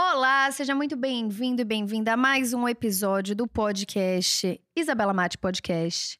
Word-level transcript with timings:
Olá, 0.00 0.48
seja 0.52 0.76
muito 0.76 0.94
bem-vindo 0.94 1.60
e 1.60 1.64
bem-vinda 1.64 2.12
a 2.12 2.16
mais 2.16 2.54
um 2.54 2.68
episódio 2.68 3.34
do 3.34 3.48
podcast 3.48 4.60
Isabela 4.76 5.12
Mate 5.12 5.36
Podcast, 5.36 6.16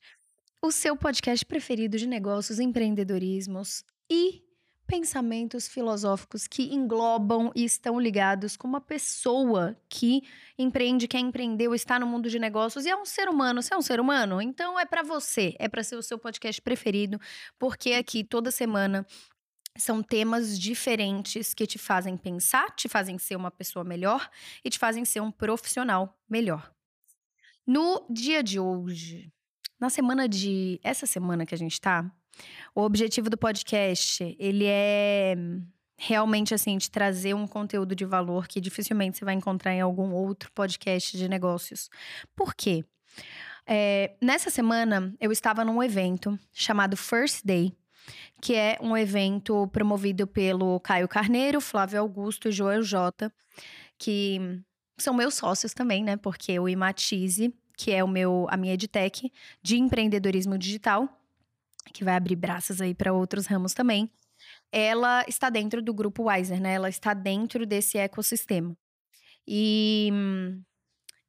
o 0.60 0.72
seu 0.72 0.96
podcast 0.96 1.46
preferido 1.46 1.96
de 1.96 2.04
negócios, 2.04 2.58
empreendedorismos 2.58 3.84
e 4.10 4.42
pensamentos 4.84 5.68
filosóficos 5.68 6.48
que 6.48 6.74
englobam 6.74 7.52
e 7.54 7.64
estão 7.64 8.00
ligados 8.00 8.56
com 8.56 8.66
uma 8.66 8.80
pessoa 8.80 9.76
que 9.88 10.24
empreende, 10.58 11.06
quer 11.06 11.20
empreender 11.20 11.68
ou 11.68 11.74
está 11.74 12.00
no 12.00 12.06
mundo 12.06 12.28
de 12.28 12.40
negócios 12.40 12.84
e 12.84 12.88
é 12.88 12.96
um 12.96 13.04
ser 13.04 13.28
humano. 13.28 13.62
Você 13.62 13.72
é 13.72 13.76
um 13.76 13.82
ser 13.82 14.00
humano? 14.00 14.42
Então 14.42 14.76
é 14.76 14.84
para 14.84 15.04
você, 15.04 15.54
é 15.56 15.68
para 15.68 15.84
ser 15.84 15.94
o 15.94 16.02
seu 16.02 16.18
podcast 16.18 16.60
preferido, 16.60 17.20
porque 17.56 17.92
aqui 17.92 18.24
toda 18.24 18.50
semana 18.50 19.06
são 19.78 20.02
temas 20.02 20.58
diferentes 20.58 21.54
que 21.54 21.66
te 21.66 21.78
fazem 21.78 22.16
pensar, 22.16 22.74
te 22.74 22.88
fazem 22.88 23.16
ser 23.18 23.36
uma 23.36 23.50
pessoa 23.50 23.84
melhor 23.84 24.28
e 24.64 24.68
te 24.68 24.78
fazem 24.78 25.04
ser 25.04 25.20
um 25.20 25.30
profissional 25.30 26.18
melhor. 26.28 26.70
No 27.66 28.06
dia 28.10 28.42
de 28.42 28.58
hoje, 28.58 29.32
na 29.78 29.88
semana 29.88 30.28
de 30.28 30.80
essa 30.82 31.06
semana 31.06 31.46
que 31.46 31.54
a 31.54 31.58
gente 31.58 31.80
tá, 31.80 32.10
o 32.74 32.82
objetivo 32.82 33.30
do 33.30 33.38
podcast, 33.38 34.36
ele 34.38 34.64
é 34.66 35.34
realmente 35.96 36.54
assim 36.54 36.78
de 36.78 36.90
trazer 36.90 37.34
um 37.34 37.46
conteúdo 37.46 37.94
de 37.94 38.04
valor 38.04 38.46
que 38.46 38.60
dificilmente 38.60 39.18
você 39.18 39.24
vai 39.24 39.34
encontrar 39.34 39.74
em 39.74 39.80
algum 39.80 40.12
outro 40.12 40.50
podcast 40.52 41.16
de 41.16 41.28
negócios. 41.28 41.90
Por 42.36 42.54
quê? 42.54 42.84
É, 43.66 44.16
nessa 44.22 44.48
semana 44.48 45.14
eu 45.20 45.30
estava 45.30 45.64
num 45.64 45.82
evento 45.82 46.38
chamado 46.52 46.96
First 46.96 47.44
Day, 47.44 47.76
que 48.40 48.54
é 48.54 48.78
um 48.80 48.96
evento 48.96 49.66
promovido 49.68 50.26
pelo 50.26 50.78
Caio 50.80 51.08
Carneiro, 51.08 51.60
Flávio 51.60 52.00
Augusto 52.00 52.48
e 52.48 52.52
Joel 52.52 52.82
Jota, 52.82 53.32
que 53.98 54.60
são 54.98 55.14
meus 55.14 55.34
sócios 55.34 55.72
também, 55.74 56.02
né? 56.02 56.16
Porque 56.16 56.58
o 56.58 56.68
Imatize, 56.68 57.54
que 57.76 57.92
é 57.92 58.02
o 58.02 58.08
meu 58.08 58.46
a 58.50 58.56
minha 58.56 58.74
edtech 58.74 59.32
de 59.62 59.78
empreendedorismo 59.78 60.58
digital, 60.58 61.08
que 61.92 62.04
vai 62.04 62.14
abrir 62.14 62.36
braças 62.36 62.80
aí 62.80 62.94
para 62.94 63.12
outros 63.12 63.46
ramos 63.46 63.72
também, 63.72 64.10
ela 64.70 65.24
está 65.26 65.48
dentro 65.50 65.82
do 65.82 65.94
grupo 65.94 66.28
Wiser, 66.28 66.60
né? 66.60 66.74
Ela 66.74 66.88
está 66.88 67.14
dentro 67.14 67.64
desse 67.66 67.98
ecossistema. 67.98 68.76
E 69.46 70.10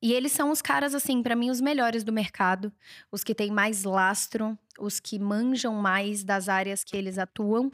e 0.02 0.14
eles 0.14 0.32
são 0.32 0.50
os 0.50 0.62
caras, 0.62 0.96
assim, 0.96 1.22
para 1.22 1.36
mim, 1.36 1.50
os 1.50 1.60
melhores 1.60 2.04
do 2.04 2.14
mercado, 2.14 2.72
os 3.12 3.24
que 3.24 3.36
têm 3.36 3.52
mais 3.52 3.84
lastro, 3.84 4.58
os 4.80 5.00
que 5.00 5.20
manjam 5.20 5.74
mais 5.76 6.24
das 6.24 6.48
áreas 6.48 6.84
que 6.84 6.96
eles 6.96 7.18
atuam. 7.18 7.70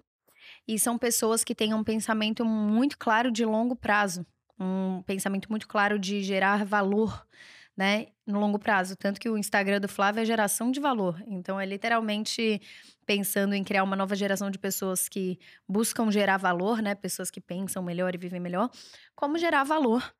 E 0.67 0.79
são 0.79 0.97
pessoas 0.97 1.43
que 1.43 1.53
têm 1.53 1.73
um 1.73 1.83
pensamento 1.83 2.43
muito 2.43 2.97
claro 2.97 3.31
de 3.31 3.45
longo 3.45 3.75
prazo, 3.75 4.25
um 4.59 5.03
pensamento 5.03 5.49
muito 5.49 5.67
claro 5.67 5.99
de 5.99 6.23
gerar 6.23 6.65
valor, 6.65 7.27
né, 7.77 8.07
no 8.25 8.39
longo 8.39 8.57
prazo. 8.57 8.95
Tanto 8.95 9.19
que 9.19 9.29
o 9.29 9.37
Instagram 9.37 9.79
do 9.79 9.87
Flávio 9.87 10.21
é 10.21 10.25
geração 10.25 10.71
de 10.71 10.79
valor. 10.79 11.21
Então, 11.27 11.59
é 11.59 11.65
literalmente 11.65 12.59
pensando 13.05 13.53
em 13.53 13.63
criar 13.63 13.83
uma 13.83 13.95
nova 13.95 14.15
geração 14.15 14.49
de 14.49 14.57
pessoas 14.57 15.07
que 15.07 15.37
buscam 15.67 16.09
gerar 16.09 16.37
valor, 16.37 16.81
né, 16.81 16.95
pessoas 16.95 17.29
que 17.29 17.41
pensam 17.41 17.83
melhor 17.83 18.15
e 18.15 18.17
vivem 18.17 18.39
melhor, 18.39 18.71
como 19.15 19.37
gerar 19.37 19.63
valor 19.63 20.11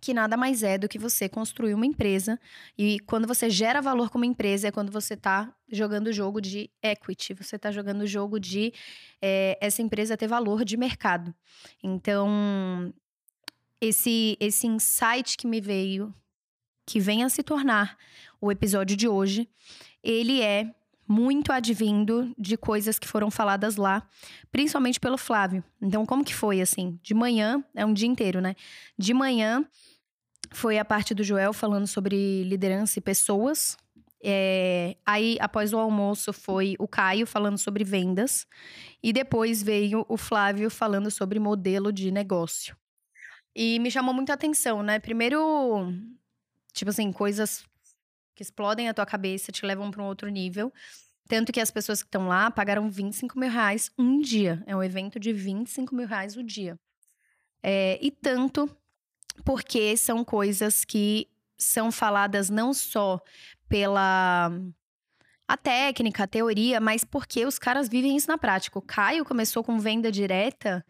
que 0.00 0.14
nada 0.14 0.36
mais 0.36 0.62
é 0.62 0.78
do 0.78 0.88
que 0.88 0.98
você 0.98 1.28
construir 1.28 1.74
uma 1.74 1.84
empresa. 1.84 2.38
E 2.76 2.98
quando 3.00 3.26
você 3.26 3.50
gera 3.50 3.80
valor 3.80 4.10
como 4.10 4.24
empresa, 4.24 4.68
é 4.68 4.70
quando 4.70 4.90
você 4.90 5.14
está 5.14 5.52
jogando 5.70 6.08
o 6.08 6.12
jogo 6.12 6.40
de 6.40 6.70
equity, 6.82 7.34
você 7.34 7.56
está 7.56 7.70
jogando 7.70 8.02
o 8.02 8.06
jogo 8.06 8.40
de 8.40 8.72
é, 9.20 9.58
essa 9.60 9.82
empresa 9.82 10.16
ter 10.16 10.26
valor 10.26 10.64
de 10.64 10.76
mercado. 10.76 11.34
Então, 11.82 12.92
esse, 13.80 14.36
esse 14.40 14.66
insight 14.66 15.36
que 15.36 15.46
me 15.46 15.60
veio, 15.60 16.14
que 16.86 16.98
vem 16.98 17.22
a 17.22 17.28
se 17.28 17.42
tornar 17.42 17.96
o 18.40 18.50
episódio 18.50 18.96
de 18.96 19.06
hoje, 19.06 19.48
ele 20.02 20.40
é 20.40 20.74
muito 21.06 21.52
advindo 21.52 22.32
de 22.38 22.56
coisas 22.56 22.96
que 22.96 23.08
foram 23.08 23.32
faladas 23.32 23.74
lá, 23.74 24.08
principalmente 24.52 25.00
pelo 25.00 25.18
Flávio. 25.18 25.64
Então, 25.82 26.06
como 26.06 26.24
que 26.24 26.32
foi 26.32 26.60
assim? 26.60 27.00
De 27.02 27.14
manhã, 27.14 27.64
é 27.74 27.84
um 27.84 27.92
dia 27.92 28.06
inteiro, 28.06 28.40
né? 28.40 28.54
De 28.96 29.12
manhã 29.12 29.66
foi 30.52 30.78
a 30.78 30.84
parte 30.84 31.14
do 31.14 31.22
Joel 31.22 31.52
falando 31.52 31.86
sobre 31.86 32.42
liderança 32.44 32.98
e 32.98 33.02
pessoas. 33.02 33.76
É, 34.22 34.96
aí, 35.06 35.38
após 35.40 35.72
o 35.72 35.78
almoço, 35.78 36.32
foi 36.32 36.74
o 36.78 36.86
Caio 36.86 37.26
falando 37.26 37.56
sobre 37.56 37.84
vendas. 37.84 38.46
E 39.02 39.12
depois 39.12 39.62
veio 39.62 40.04
o 40.08 40.16
Flávio 40.16 40.68
falando 40.68 41.10
sobre 41.10 41.38
modelo 41.38 41.92
de 41.92 42.10
negócio. 42.10 42.76
E 43.54 43.78
me 43.78 43.90
chamou 43.90 44.12
muito 44.14 44.30
a 44.30 44.34
atenção, 44.34 44.82
né? 44.82 44.98
Primeiro, 44.98 45.92
tipo 46.72 46.90
assim, 46.90 47.10
coisas 47.12 47.64
que 48.34 48.42
explodem 48.42 48.88
a 48.88 48.94
tua 48.94 49.06
cabeça, 49.06 49.52
te 49.52 49.64
levam 49.64 49.90
para 49.90 50.02
um 50.02 50.06
outro 50.06 50.28
nível. 50.28 50.72
Tanto 51.28 51.52
que 51.52 51.60
as 51.60 51.70
pessoas 51.70 52.02
que 52.02 52.08
estão 52.08 52.26
lá 52.26 52.50
pagaram 52.50 52.90
25 52.90 53.38
mil 53.38 53.50
reais 53.50 53.90
um 53.98 54.20
dia. 54.20 54.62
É 54.66 54.74
um 54.74 54.82
evento 54.82 55.18
de 55.18 55.32
25 55.32 55.94
mil 55.94 56.06
reais 56.06 56.36
o 56.36 56.42
dia. 56.42 56.78
É, 57.62 57.98
e 58.02 58.10
tanto 58.10 58.68
porque 59.40 59.96
são 59.96 60.24
coisas 60.24 60.84
que 60.84 61.28
são 61.56 61.90
faladas 61.92 62.48
não 62.50 62.72
só 62.72 63.20
pela 63.68 64.50
a 65.46 65.56
técnica, 65.56 66.24
a 66.24 66.28
teoria, 66.28 66.80
mas 66.80 67.04
porque 67.04 67.44
os 67.44 67.58
caras 67.58 67.88
vivem 67.88 68.16
isso 68.16 68.28
na 68.28 68.38
prática. 68.38 68.78
O 68.78 68.82
Caio 68.82 69.24
começou 69.24 69.64
com 69.64 69.80
venda 69.80 70.10
direta, 70.10 70.84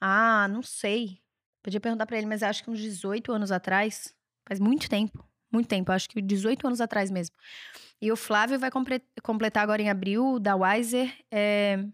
ah, 0.00 0.46
não 0.48 0.62
sei. 0.62 1.20
Podia 1.62 1.80
perguntar 1.80 2.06
para 2.06 2.16
ele, 2.16 2.26
mas 2.26 2.42
acho 2.42 2.62
que 2.62 2.70
uns 2.70 2.78
18 2.78 3.32
anos 3.32 3.50
atrás, 3.50 4.14
faz 4.46 4.60
muito 4.60 4.88
tempo, 4.88 5.28
muito 5.50 5.66
tempo, 5.68 5.90
acho 5.90 6.08
que 6.08 6.22
18 6.22 6.66
anos 6.68 6.80
atrás 6.80 7.10
mesmo. 7.10 7.34
E 8.00 8.12
o 8.12 8.16
Flávio 8.16 8.58
vai 8.58 8.70
completar 9.22 9.62
agora 9.62 9.82
em 9.82 9.90
abril 9.90 10.38
da 10.38 10.54
Wiser, 10.54 11.12
é, 11.30 11.84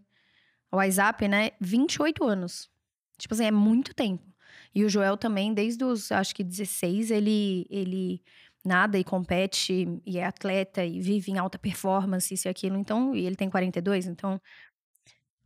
WhatsApp, 0.70 1.28
né? 1.28 1.52
28 1.60 2.24
anos. 2.24 2.68
Tipo 3.16 3.34
assim, 3.34 3.44
é 3.44 3.50
muito 3.50 3.94
tempo. 3.94 4.31
E 4.74 4.84
o 4.84 4.88
Joel 4.88 5.16
também, 5.16 5.52
desde 5.52 5.84
os, 5.84 6.10
acho 6.10 6.34
que 6.34 6.42
16, 6.42 7.10
ele, 7.10 7.66
ele 7.68 8.22
nada 8.64 8.98
e 8.98 9.04
compete 9.04 10.00
e 10.06 10.18
é 10.18 10.24
atleta 10.24 10.84
e 10.84 11.00
vive 11.00 11.32
em 11.32 11.38
alta 11.38 11.58
performance, 11.58 12.32
isso 12.32 12.48
e 12.48 12.50
aquilo. 12.50 12.76
Então, 12.76 13.14
e 13.14 13.26
ele 13.26 13.36
tem 13.36 13.50
42, 13.50 14.06
então. 14.06 14.40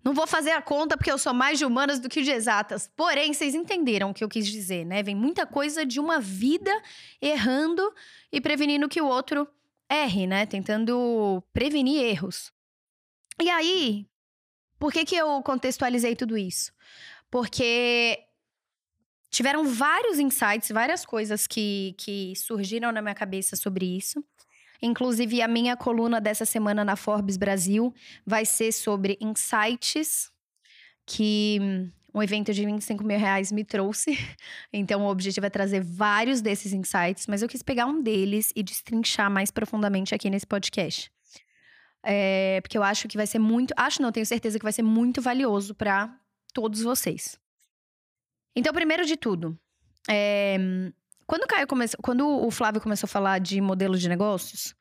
Não 0.05 0.15
vou 0.15 0.27
fazer 0.27 0.53
a 0.53 0.63
conta 0.63 0.97
porque 0.97 1.11
eu 1.11 1.19
sou 1.19 1.35
mais 1.35 1.59
de 1.59 1.65
humanas 1.65 1.99
do 1.99 2.09
que 2.09 2.23
de 2.23 2.31
exatas. 2.31 2.89
Porém, 2.97 3.33
vocês 3.33 3.57
entenderam 3.57 4.11
o 4.11 4.15
que 4.15 4.23
eu 4.23 4.29
quis 4.29 4.47
dizer, 4.47 4.85
né? 4.85 5.03
Vem 5.03 5.17
muita 5.17 5.45
coisa 5.45 5.85
de 5.85 5.99
uma 5.99 6.21
vida 6.21 6.71
errando 7.21 7.83
e 8.31 8.41
prevenindo 8.41 8.89
que 8.89 9.03
o 9.03 9.07
outro 9.07 9.49
erre, 9.91 10.27
né? 10.27 10.47
Tentando 10.47 11.43
prevenir 11.53 12.05
erros. 12.05 12.53
E 13.43 13.51
aí, 13.51 14.07
por 14.79 14.93
que, 14.93 15.05
que 15.05 15.17
eu 15.17 15.43
contextualizei 15.43 16.15
tudo 16.15 16.39
isso? 16.39 16.73
Porque 17.29 18.26
tiveram 19.37 19.67
vários 19.67 20.19
insights, 20.19 20.71
várias 20.71 21.05
coisas 21.05 21.47
que, 21.47 21.95
que 21.99 22.33
surgiram 22.35 22.91
na 22.91 23.03
minha 23.03 23.15
cabeça 23.15 23.55
sobre 23.55 23.85
isso. 23.85 24.25
Inclusive, 24.81 25.43
a 25.43 25.49
minha 25.49 25.77
coluna 25.77 26.19
dessa 26.19 26.47
semana 26.47 26.83
na 26.83 26.97
Forbes 26.97 27.37
Brasil 27.37 27.95
vai 28.25 28.47
ser 28.47 28.73
sobre 28.73 29.19
insights 29.21 30.31
que 31.05 31.59
um 32.15 32.23
evento 32.23 32.51
de 32.51 32.65
25 32.65 33.05
mil 33.05 33.19
reais 33.19 33.53
me 33.53 33.63
trouxe. 33.63 34.17
Então, 34.73 35.03
o 35.05 35.11
objetivo 35.11 35.45
é 35.45 35.51
trazer 35.51 35.83
vários 35.83 36.41
desses 36.41 36.73
insights, 36.73 37.27
mas 37.27 37.43
eu 37.43 37.49
quis 37.49 37.63
pegar 37.63 37.85
um 37.85 38.03
deles 38.03 38.53
e 38.57 38.63
destrinchar 38.63 39.31
mais 39.31 39.51
profundamente 39.51 40.15
aqui 40.15 40.31
nesse 40.31 40.47
podcast. 40.47 41.11
É, 42.03 42.61
porque 42.63 42.79
eu 42.79 42.83
acho 42.83 43.07
que 43.07 43.19
vai 43.19 43.27
ser 43.27 43.39
muito. 43.39 43.75
Acho, 43.77 44.01
não, 44.01 44.13
tenho 44.13 44.25
certeza 44.25 44.59
que 44.59 44.65
vai 44.65 44.73
ser 44.73 44.83
muito 44.83 45.21
valioso 45.21 45.75
para 45.75 46.15
todos 46.55 46.83
vocês. 46.83 47.39
Então, 48.57 48.73
primeiro 48.73 49.05
de 49.05 49.17
tudo, 49.17 49.59
é, 50.09 50.57
quando, 51.27 51.43
o 51.43 51.47
Caio 51.47 51.67
quando 52.03 52.27
o 52.27 52.51
Flávio 52.51 52.81
começou 52.81 53.07
a 53.07 53.11
falar 53.11 53.39
de 53.39 53.61
modelo 53.61 53.99
de 53.99 54.09
negócios, 54.09 54.75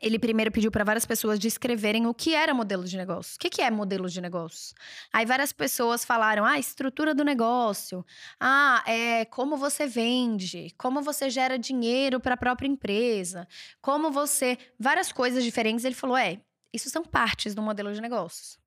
ele 0.00 0.18
primeiro 0.18 0.52
pediu 0.52 0.70
para 0.70 0.84
várias 0.84 1.04
pessoas 1.04 1.38
descreverem 1.38 2.06
o 2.06 2.14
que 2.14 2.34
era 2.34 2.54
modelo 2.54 2.84
de 2.84 2.96
negócio. 2.96 3.34
O 3.34 3.38
que, 3.40 3.50
que 3.50 3.60
é 3.60 3.70
modelo 3.70 4.08
de 4.08 4.20
negócio? 4.20 4.74
Aí 5.12 5.26
várias 5.26 5.52
pessoas 5.52 6.04
falaram: 6.04 6.44
ah, 6.44 6.58
estrutura 6.58 7.14
do 7.14 7.24
negócio, 7.24 8.04
ah, 8.38 8.84
é 8.86 9.24
como 9.24 9.56
você 9.56 9.86
vende, 9.86 10.72
como 10.78 11.02
você 11.02 11.28
gera 11.28 11.58
dinheiro 11.58 12.20
para 12.20 12.34
a 12.34 12.38
própria 12.38 12.68
empresa, 12.68 13.48
como 13.80 14.12
você. 14.12 14.56
Várias 14.78 15.10
coisas 15.10 15.42
diferentes. 15.42 15.84
Ele 15.84 15.94
falou: 15.94 16.16
é, 16.16 16.40
isso 16.72 16.88
são 16.88 17.04
partes 17.04 17.54
do 17.54 17.62
modelo 17.62 17.92
de 17.92 18.00
negócios. 18.00 18.58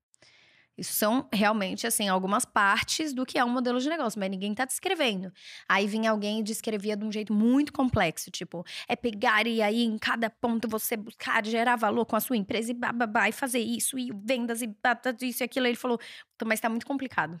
Isso 0.76 0.92
são 0.92 1.28
realmente, 1.32 1.86
assim, 1.86 2.08
algumas 2.08 2.44
partes 2.44 3.14
do 3.14 3.24
que 3.24 3.38
é 3.38 3.44
um 3.44 3.48
modelo 3.48 3.78
de 3.78 3.88
negócio, 3.88 4.18
mas 4.18 4.28
ninguém 4.28 4.52
tá 4.52 4.64
descrevendo. 4.64 5.32
Aí 5.68 5.86
vinha 5.86 6.10
alguém 6.10 6.40
e 6.40 6.42
descrevia 6.42 6.96
de 6.96 7.04
um 7.04 7.12
jeito 7.12 7.32
muito 7.32 7.72
complexo, 7.72 8.28
tipo, 8.30 8.64
é 8.88 8.96
pegar 8.96 9.46
e 9.46 9.62
aí 9.62 9.84
em 9.84 9.96
cada 9.96 10.28
ponto 10.28 10.68
você 10.68 10.96
buscar 10.96 11.46
gerar 11.46 11.76
valor 11.76 12.04
com 12.04 12.16
a 12.16 12.20
sua 12.20 12.36
empresa 12.36 12.72
e 12.72 12.74
bababá, 12.74 13.28
e 13.28 13.32
fazer 13.32 13.60
isso, 13.60 13.96
e 13.96 14.10
vendas 14.12 14.62
e 14.62 14.74
isso 15.22 15.42
e 15.42 15.44
aquilo. 15.44 15.66
Aí 15.66 15.70
ele 15.70 15.78
falou, 15.78 15.98
mas 16.44 16.58
tá 16.58 16.68
muito 16.68 16.86
complicado. 16.86 17.40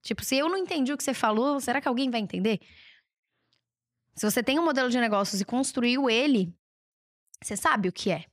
Tipo, 0.00 0.24
se 0.24 0.36
eu 0.36 0.48
não 0.48 0.56
entendi 0.56 0.92
o 0.92 0.96
que 0.96 1.02
você 1.02 1.12
falou, 1.12 1.60
será 1.60 1.80
que 1.80 1.88
alguém 1.88 2.10
vai 2.10 2.20
entender? 2.20 2.60
Se 4.14 4.28
você 4.28 4.42
tem 4.42 4.58
um 4.58 4.64
modelo 4.64 4.88
de 4.88 5.00
negócios 5.00 5.40
e 5.40 5.44
construiu 5.44 6.08
ele, 6.08 6.54
você 7.42 7.56
sabe 7.56 7.88
o 7.88 7.92
que 7.92 8.12
é. 8.12 8.24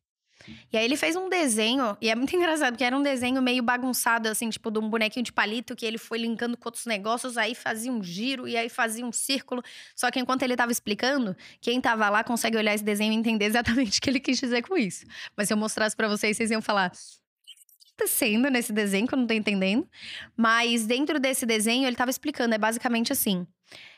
E 0.71 0.77
aí 0.77 0.85
ele 0.85 0.95
fez 0.95 1.15
um 1.15 1.29
desenho, 1.29 1.97
e 2.01 2.09
é 2.09 2.15
muito 2.15 2.33
engraçado, 2.35 2.73
porque 2.73 2.83
era 2.83 2.97
um 2.97 3.01
desenho 3.01 3.41
meio 3.41 3.63
bagunçado, 3.63 4.27
assim, 4.27 4.49
tipo, 4.49 4.69
de 4.69 4.79
um 4.79 4.89
bonequinho 4.89 5.23
de 5.23 5.31
palito 5.31 5.75
que 5.75 5.85
ele 5.85 5.97
foi 5.97 6.17
linkando 6.17 6.57
com 6.57 6.67
outros 6.67 6.85
negócios, 6.85 7.37
aí 7.37 7.55
fazia 7.55 7.91
um 7.91 8.03
giro 8.03 8.47
e 8.47 8.57
aí 8.57 8.69
fazia 8.69 9.05
um 9.05 9.11
círculo. 9.11 9.63
Só 9.95 10.11
que 10.11 10.19
enquanto 10.19 10.43
ele 10.43 10.55
tava 10.55 10.71
explicando, 10.71 11.35
quem 11.61 11.79
tava 11.81 12.09
lá 12.09 12.23
consegue 12.23 12.57
olhar 12.57 12.73
esse 12.73 12.83
desenho 12.83 13.13
e 13.13 13.15
entender 13.15 13.45
exatamente 13.45 13.99
o 13.99 14.01
que 14.01 14.09
ele 14.09 14.19
quis 14.19 14.39
dizer 14.39 14.61
com 14.67 14.77
isso. 14.77 15.05
Mas 15.35 15.47
se 15.47 15.53
eu 15.53 15.57
mostrasse 15.57 15.95
para 15.95 16.07
vocês, 16.07 16.37
vocês 16.37 16.51
iam 16.51 16.61
falar. 16.61 16.91
Tá 16.91 18.03
acontecendo 18.03 18.49
nesse 18.49 18.73
desenho 18.73 19.07
que 19.07 19.13
eu 19.13 19.19
não 19.19 19.25
tô 19.25 19.33
entendendo. 19.33 19.87
Mas 20.35 20.85
dentro 20.85 21.19
desse 21.19 21.45
desenho, 21.45 21.87
ele 21.87 21.95
tava 21.95 22.11
explicando, 22.11 22.53
é 22.53 22.57
basicamente 22.57 23.13
assim. 23.13 23.47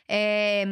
É, 0.07 0.65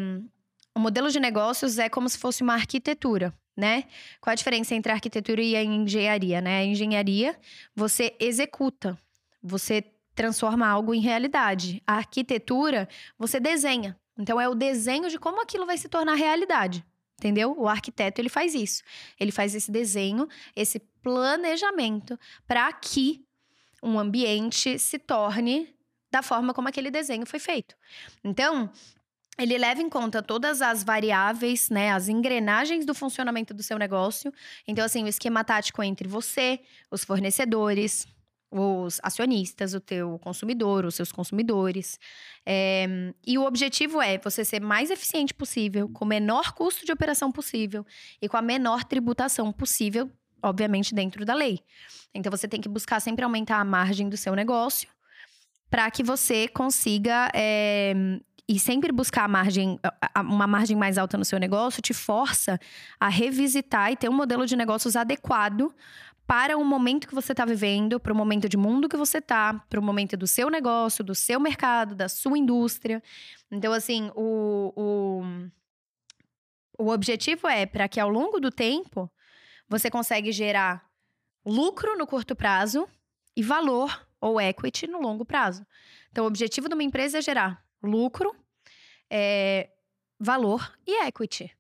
o 0.76 0.80
modelo 0.80 1.10
de 1.10 1.20
negócios 1.20 1.80
é 1.80 1.90
como 1.90 2.08
se 2.08 2.18
fosse 2.18 2.44
uma 2.44 2.54
arquitetura 2.54 3.34
né? 3.56 3.86
Qual 4.20 4.32
a 4.32 4.36
diferença 4.36 4.76
entre 4.76 4.92
a 4.92 4.96
arquitetura 4.96 5.42
e 5.42 5.56
a 5.56 5.64
engenharia, 5.64 6.42
né? 6.42 6.60
A 6.60 6.66
engenharia, 6.66 7.38
você 7.76 8.16
executa, 8.20 8.98
você 9.42 9.84
transforma 10.14 10.68
algo 10.68 10.94
em 10.94 11.02
realidade. 11.02 11.82
A 11.86 11.96
arquitetura, 11.96 12.88
você 13.18 13.40
desenha. 13.40 13.98
Então 14.18 14.40
é 14.40 14.48
o 14.48 14.56
desenho 14.56 15.10
de 15.10 15.20
como 15.20 15.42
aquilo 15.42 15.66
vai 15.66 15.78
se 15.78 15.90
tornar 15.90 16.16
realidade. 16.16 16.86
Entendeu? 17.18 17.56
O 17.58 17.68
arquiteto 17.68 18.20
ele 18.20 18.30
faz 18.30 18.54
isso. 18.54 18.84
Ele 19.20 19.32
faz 19.32 19.56
esse 19.56 19.72
desenho, 19.72 20.28
esse 20.56 20.80
planejamento 21.02 22.20
para 22.48 22.72
que 22.74 23.26
um 23.82 24.00
ambiente 24.00 24.80
se 24.80 24.98
torne 24.98 25.74
da 26.12 26.22
forma 26.22 26.54
como 26.54 26.68
aquele 26.68 26.90
desenho 26.90 27.26
foi 27.26 27.40
feito. 27.40 27.76
Então, 28.24 28.72
ele 29.38 29.58
leva 29.58 29.82
em 29.82 29.90
conta 29.90 30.22
todas 30.24 30.62
as 30.62 30.84
variáveis, 30.84 31.70
né, 31.70 31.92
as 31.92 32.08
engrenagens 32.08 32.86
do 32.86 32.94
funcionamento 32.94 33.54
do 33.54 33.62
seu 33.62 33.78
negócio. 33.78 34.32
Então, 34.68 34.86
assim, 34.86 35.04
o 35.04 35.08
esquema 35.08 35.44
tático 35.44 35.84
entre 35.84 36.08
você, 36.08 36.60
os 36.90 37.04
fornecedores, 37.04 38.08
os 38.50 39.00
acionistas, 39.04 39.74
o 39.74 39.82
teu 39.82 40.18
consumidor, 40.20 40.86
os 40.86 40.96
seus 40.96 41.12
consumidores. 41.12 42.00
É, 42.46 42.88
e 43.26 43.38
o 43.38 43.44
objetivo 43.44 44.02
é 44.02 44.18
você 44.18 44.46
ser 44.46 44.62
mais 44.62 44.90
eficiente 44.90 45.34
possível, 45.34 45.90
com 45.90 46.06
o 46.06 46.08
menor 46.08 46.54
custo 46.54 46.86
de 46.86 46.92
operação 46.92 47.32
possível 47.32 47.86
e 48.22 48.30
com 48.30 48.38
a 48.38 48.42
menor 48.42 48.86
tributação 48.86 49.52
possível, 49.52 50.10
obviamente, 50.42 50.96
dentro 50.96 51.26
da 51.26 51.34
lei. 51.34 51.60
Então, 52.14 52.32
você 52.32 52.48
tem 52.48 52.62
que 52.62 52.70
buscar 52.70 53.02
sempre 53.02 53.26
aumentar 53.26 53.58
a 53.58 53.66
margem 53.66 54.08
do 54.08 54.16
seu 54.16 54.34
negócio 54.34 54.88
para 55.70 55.92
que 55.92 56.04
você 56.04 56.48
consiga 56.48 57.30
é, 57.34 57.94
e 58.48 58.60
sempre 58.60 58.92
buscar 58.92 59.28
margem, 59.28 59.80
uma 60.16 60.46
margem 60.46 60.78
mais 60.78 60.98
alta 60.98 61.18
no 61.18 61.26
seu 61.26 61.40
negócio 61.40 61.82
te 61.82 61.94
força 61.94 62.60
a 63.00 63.10
revisitar 63.10 63.92
e 63.92 63.98
ter 63.98 64.08
um 64.10 64.14
modelo 64.14 64.46
de 64.46 64.56
negócios 64.56 64.96
adequado 64.96 65.74
para 66.28 66.58
o 66.58 66.64
momento 66.64 67.08
que 67.08 67.16
você 67.16 67.34
está 67.34 67.46
vivendo, 67.46 68.00
para 68.00 68.14
o 68.14 68.16
momento 68.16 68.50
de 68.50 68.58
mundo 68.58 68.90
que 68.90 68.98
você 68.98 69.20
está, 69.20 69.54
para 69.54 69.80
o 69.80 69.84
momento 69.84 70.18
do 70.18 70.26
seu 70.26 70.50
negócio, 70.50 71.04
do 71.04 71.14
seu 71.14 71.40
mercado, 71.40 71.96
da 71.96 72.10
sua 72.10 72.38
indústria. 72.38 73.02
Então, 73.52 73.72
assim, 73.72 74.12
o, 74.16 74.74
o, 74.76 75.24
o 76.80 76.90
objetivo 76.90 77.48
é 77.48 77.66
para 77.66 77.88
que 77.88 78.00
ao 78.00 78.10
longo 78.10 78.40
do 78.40 78.50
tempo 78.52 79.10
você 79.68 79.90
consiga 79.90 80.32
gerar 80.32 80.84
lucro 81.46 81.96
no 81.96 82.08
curto 82.08 82.36
prazo 82.36 82.88
e 83.36 83.44
valor 83.44 84.08
ou 84.20 84.42
equity 84.42 84.88
no 84.88 85.00
longo 85.00 85.26
prazo. 85.26 85.66
Então, 86.12 86.24
o 86.24 86.28
objetivo 86.28 86.68
de 86.68 86.74
uma 86.74 86.84
empresa 86.84 87.20
é 87.20 87.22
gerar 87.22 87.65
lucro, 87.86 88.36
é, 89.10 89.70
valor 90.20 90.74
e 90.86 91.06
equity. 91.06 91.52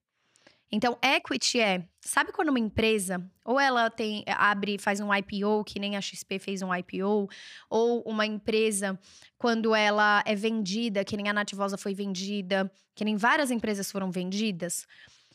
Então, 0.71 0.97
equity 1.01 1.59
é, 1.59 1.87
sabe 2.01 2.31
quando 2.31 2.49
uma 2.49 2.59
empresa, 2.59 3.23
ou 3.45 3.59
ela 3.59 3.89
tem 3.89 4.25
abre, 4.27 4.77
faz 4.77 4.99
um 4.99 5.13
IPO, 5.13 5.63
que 5.63 5.79
nem 5.79 5.95
a 5.95 6.01
XP 6.01 6.39
fez 6.39 6.61
um 6.61 6.73
IPO, 6.73 7.29
ou 7.69 8.01
uma 8.01 8.25
empresa 8.25 8.99
quando 9.37 9.73
ela 9.73 10.23
é 10.25 10.35
vendida, 10.35 11.05
que 11.05 11.15
nem 11.15 11.29
a 11.29 11.33
Nativosa 11.33 11.77
foi 11.77 11.93
vendida, 11.93 12.69
que 12.93 13.05
nem 13.05 13.15
várias 13.15 13.51
empresas 13.51 13.91
foram 13.91 14.11
vendidas, 14.11 14.85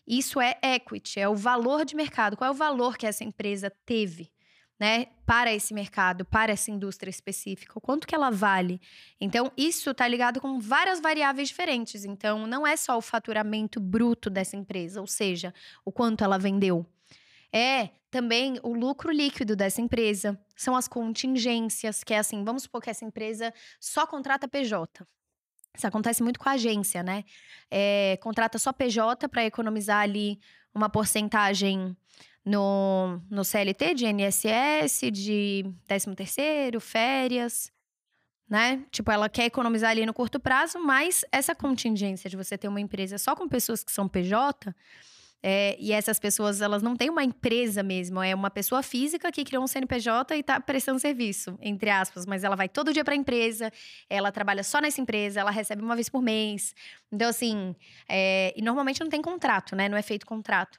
isso 0.07 0.41
é 0.41 0.59
equity, 0.63 1.21
é 1.21 1.29
o 1.29 1.37
valor 1.37 1.85
de 1.85 1.95
mercado. 1.95 2.37
Qual 2.37 2.49
é 2.49 2.51
o 2.51 2.57
valor 2.57 2.97
que 2.97 3.07
essa 3.07 3.23
empresa 3.23 3.73
teve? 3.87 4.29
Né, 4.81 5.09
para 5.27 5.53
esse 5.53 5.75
mercado, 5.75 6.25
para 6.25 6.53
essa 6.53 6.71
indústria 6.71 7.11
específica, 7.11 7.75
o 7.77 7.81
quanto 7.83 8.07
que 8.07 8.15
ela 8.15 8.31
vale. 8.31 8.81
Então, 9.21 9.53
isso 9.55 9.91
está 9.91 10.09
ligado 10.09 10.41
com 10.41 10.59
várias 10.59 11.01
variáveis 11.01 11.49
diferentes. 11.49 12.07
Então, 12.07 12.47
não 12.47 12.67
é 12.67 12.75
só 12.79 12.97
o 12.97 13.03
faturamento 13.03 13.79
bruto 13.79 14.31
dessa 14.31 14.57
empresa, 14.57 14.99
ou 14.99 15.07
seja, 15.07 15.53
o 15.85 15.93
quanto 15.93 16.25
ela 16.25 16.39
vendeu. 16.39 16.87
É 17.53 17.91
também 18.11 18.59
o 18.63 18.73
lucro 18.73 19.13
líquido 19.13 19.55
dessa 19.55 19.83
empresa, 19.83 20.41
são 20.57 20.75
as 20.75 20.89
contingências, 20.89 22.03
que 22.03 22.15
é 22.15 22.19
assim, 22.19 22.43
vamos 22.43 22.63
supor 22.63 22.81
que 22.83 22.91
essa 22.91 23.05
empresa 23.05 23.53
só 23.79 24.07
contrata 24.07 24.49
PJ. 24.49 25.07
Isso 25.77 25.87
acontece 25.87 26.23
muito 26.23 26.41
com 26.41 26.49
a 26.49 26.53
agência, 26.53 27.03
né? 27.03 27.25
É, 27.71 28.19
contrata 28.23 28.59
só 28.59 28.73
PJ 28.73 29.29
para 29.29 29.45
economizar 29.45 30.01
ali 30.01 30.41
uma 30.75 30.89
porcentagem 30.89 31.97
no, 32.51 33.21
no 33.31 33.45
CLT 33.45 33.95
de 33.95 34.07
INSS, 34.07 35.11
de 35.13 35.65
13 35.87 36.15
terceiro, 36.17 36.81
férias, 36.81 37.71
né? 38.49 38.85
Tipo, 38.91 39.13
ela 39.13 39.29
quer 39.29 39.45
economizar 39.45 39.91
ali 39.91 40.05
no 40.05 40.13
curto 40.13 40.41
prazo, 40.41 40.81
mas 40.81 41.25
essa 41.31 41.55
contingência 41.55 42.29
de 42.29 42.37
você 42.37 42.59
ter 42.59 42.67
uma 42.67 42.81
empresa 42.81 43.19
só 43.19 43.37
com 43.37 43.49
pessoas 43.49 43.85
que 43.85 43.93
são 43.93 44.09
PJ, 44.09 44.75
é, 45.43 45.75
e 45.79 45.93
essas 45.93 46.19
pessoas, 46.19 46.61
elas 46.61 46.83
não 46.83 46.95
têm 46.95 47.09
uma 47.09 47.25
empresa 47.25 47.83
mesmo, 47.83 48.21
é 48.23 48.35
uma 48.35 48.51
pessoa 48.51 48.83
física 48.83 49.33
que 49.33 49.43
criou 49.43 49.65
um 49.65 49.67
CNPJ 49.67 50.37
e 50.37 50.41
está 50.41 50.61
prestando 50.61 50.99
serviço, 50.99 51.57
entre 51.63 51.89
aspas, 51.89 52.27
mas 52.27 52.45
ela 52.45 52.57
vai 52.57 52.69
todo 52.69 52.93
dia 52.93 53.05
para 53.05 53.15
a 53.15 53.17
empresa, 53.17 53.73
ela 54.11 54.31
trabalha 54.31 54.63
só 54.63 54.81
nessa 54.81 55.01
empresa, 55.01 55.41
ela 55.41 55.51
recebe 55.51 55.83
uma 55.83 55.95
vez 55.95 56.11
por 56.11 56.21
mês. 56.21 56.75
Então, 57.11 57.29
assim, 57.29 57.75
é, 58.09 58.53
e 58.55 58.61
normalmente 58.61 59.01
não 59.01 59.09
tem 59.09 59.23
contrato, 59.23 59.75
né? 59.75 59.89
Não 59.89 59.97
é 59.97 60.03
feito 60.03 60.27
contrato. 60.27 60.79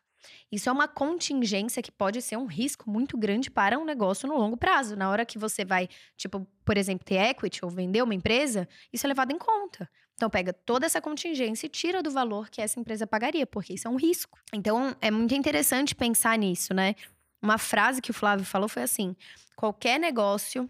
Isso 0.51 0.69
é 0.69 0.71
uma 0.71 0.87
contingência 0.87 1.81
que 1.81 1.91
pode 1.91 2.21
ser 2.21 2.37
um 2.37 2.45
risco 2.45 2.89
muito 2.89 3.17
grande 3.17 3.49
para 3.49 3.77
um 3.79 3.85
negócio 3.85 4.27
no 4.27 4.37
longo 4.37 4.57
prazo. 4.57 4.95
Na 4.95 5.09
hora 5.09 5.25
que 5.25 5.37
você 5.37 5.63
vai, 5.65 5.87
tipo, 6.17 6.45
por 6.65 6.77
exemplo, 6.77 7.05
ter 7.05 7.15
equity 7.15 7.63
ou 7.63 7.71
vender 7.71 8.01
uma 8.01 8.13
empresa, 8.13 8.67
isso 8.91 9.05
é 9.05 9.09
levado 9.09 9.31
em 9.31 9.37
conta. 9.37 9.89
Então, 10.15 10.29
pega 10.29 10.53
toda 10.53 10.85
essa 10.85 11.01
contingência 11.01 11.65
e 11.65 11.69
tira 11.69 12.03
do 12.03 12.11
valor 12.11 12.49
que 12.49 12.61
essa 12.61 12.79
empresa 12.79 13.07
pagaria, 13.07 13.47
porque 13.47 13.73
isso 13.73 13.87
é 13.87 13.91
um 13.91 13.95
risco. 13.95 14.37
Então, 14.53 14.95
é 15.01 15.09
muito 15.09 15.33
interessante 15.33 15.95
pensar 15.95 16.37
nisso, 16.37 16.73
né? 16.73 16.95
Uma 17.41 17.57
frase 17.57 18.01
que 18.01 18.11
o 18.11 18.13
Flávio 18.13 18.45
falou 18.45 18.69
foi 18.69 18.83
assim: 18.83 19.15
qualquer 19.55 19.99
negócio 19.99 20.69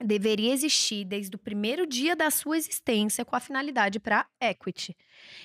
deveria 0.00 0.52
existir 0.52 1.04
desde 1.04 1.34
o 1.34 1.38
primeiro 1.38 1.86
dia 1.86 2.14
da 2.14 2.30
sua 2.30 2.56
existência 2.56 3.24
com 3.24 3.34
a 3.34 3.40
finalidade 3.40 3.98
para 3.98 4.26
equity. 4.40 4.96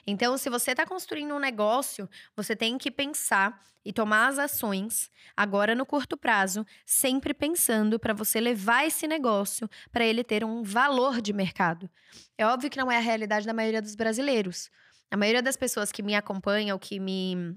Então, 0.05 0.37
se 0.37 0.49
você 0.49 0.71
está 0.71 0.85
construindo 0.85 1.33
um 1.33 1.39
negócio, 1.39 2.09
você 2.35 2.55
tem 2.55 2.77
que 2.77 2.91
pensar 2.91 3.61
e 3.85 3.91
tomar 3.91 4.27
as 4.27 4.39
ações 4.39 5.09
agora 5.35 5.75
no 5.75 5.85
curto 5.85 6.15
prazo, 6.15 6.65
sempre 6.85 7.33
pensando 7.33 7.99
para 7.99 8.13
você 8.13 8.39
levar 8.39 8.85
esse 8.85 9.07
negócio 9.07 9.69
para 9.91 10.05
ele 10.05 10.23
ter 10.23 10.43
um 10.43 10.63
valor 10.63 11.21
de 11.21 11.33
mercado. 11.33 11.89
É 12.37 12.45
óbvio 12.45 12.69
que 12.69 12.77
não 12.77 12.91
é 12.91 12.97
a 12.97 13.01
realidade 13.01 13.45
da 13.45 13.53
maioria 13.53 13.81
dos 13.81 13.95
brasileiros. 13.95 14.69
A 15.11 15.17
maioria 15.17 15.41
das 15.41 15.57
pessoas 15.57 15.91
que 15.91 16.01
me 16.01 16.15
acompanham, 16.15 16.77
que 16.79 16.99
me 16.99 17.55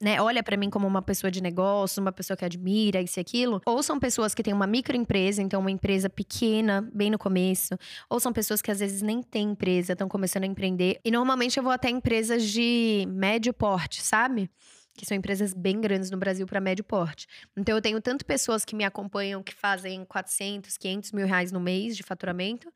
né, 0.00 0.20
olha 0.20 0.42
para 0.42 0.56
mim 0.56 0.70
como 0.70 0.86
uma 0.86 1.02
pessoa 1.02 1.30
de 1.30 1.42
negócio, 1.42 2.00
uma 2.00 2.12
pessoa 2.12 2.36
que 2.36 2.44
admira 2.44 3.00
isso 3.00 3.18
e 3.18 3.20
aquilo, 3.20 3.60
ou 3.66 3.82
são 3.82 3.98
pessoas 3.98 4.34
que 4.34 4.42
têm 4.42 4.52
uma 4.52 4.66
microempresa, 4.66 5.42
então 5.42 5.60
uma 5.60 5.70
empresa 5.70 6.08
pequena, 6.08 6.88
bem 6.92 7.10
no 7.10 7.18
começo, 7.18 7.76
ou 8.08 8.20
são 8.20 8.32
pessoas 8.32 8.62
que 8.62 8.70
às 8.70 8.80
vezes 8.80 9.02
nem 9.02 9.22
têm 9.22 9.50
empresa, 9.50 9.92
estão 9.92 10.08
começando 10.08 10.44
a 10.44 10.46
empreender. 10.46 11.00
E 11.04 11.10
normalmente 11.10 11.56
eu 11.56 11.62
vou 11.62 11.72
até 11.72 11.90
empresas 11.90 12.44
de 12.44 13.06
médio 13.08 13.52
porte, 13.52 14.02
sabe? 14.02 14.50
que 14.94 15.06
são 15.06 15.16
empresas 15.16 15.54
bem 15.54 15.80
grandes 15.80 16.10
no 16.10 16.18
Brasil 16.18 16.46
para 16.46 16.60
médio 16.60 16.84
porte. 16.84 17.26
Então, 17.56 17.74
eu 17.74 17.80
tenho 17.80 17.98
tanto 17.98 18.26
pessoas 18.26 18.62
que 18.62 18.76
me 18.76 18.84
acompanham 18.84 19.42
que 19.42 19.54
fazem 19.54 20.04
400, 20.04 20.76
500 20.76 21.12
mil 21.12 21.26
reais 21.26 21.50
no 21.50 21.58
mês 21.58 21.96
de 21.96 22.02
faturamento, 22.02 22.70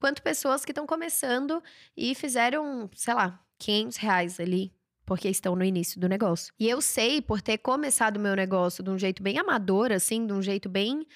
quanto 0.00 0.22
pessoas 0.22 0.64
que 0.64 0.70
estão 0.70 0.86
começando 0.86 1.62
e 1.96 2.14
fizeram, 2.14 2.88
sei 2.94 3.12
lá, 3.12 3.38
500 3.58 3.96
reais 3.98 4.40
ali 4.40 4.72
porque 5.08 5.30
estão 5.30 5.56
no 5.56 5.64
início 5.64 5.98
do 5.98 6.06
negócio. 6.06 6.52
E 6.60 6.68
eu 6.68 6.82
sei, 6.82 7.22
por 7.22 7.40
ter 7.40 7.56
começado 7.56 8.18
o 8.18 8.20
meu 8.20 8.36
negócio 8.36 8.84
de 8.84 8.90
um 8.90 8.98
jeito 8.98 9.22
bem 9.22 9.38
amador, 9.38 9.90
assim, 9.90 10.26
de 10.26 10.34
um 10.34 10.42
jeito 10.42 10.68
bem 10.68 11.06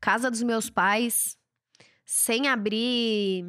casa 0.00 0.30
dos 0.30 0.44
meus 0.44 0.70
pais, 0.70 1.36
sem 2.04 2.46
abrir 2.46 3.44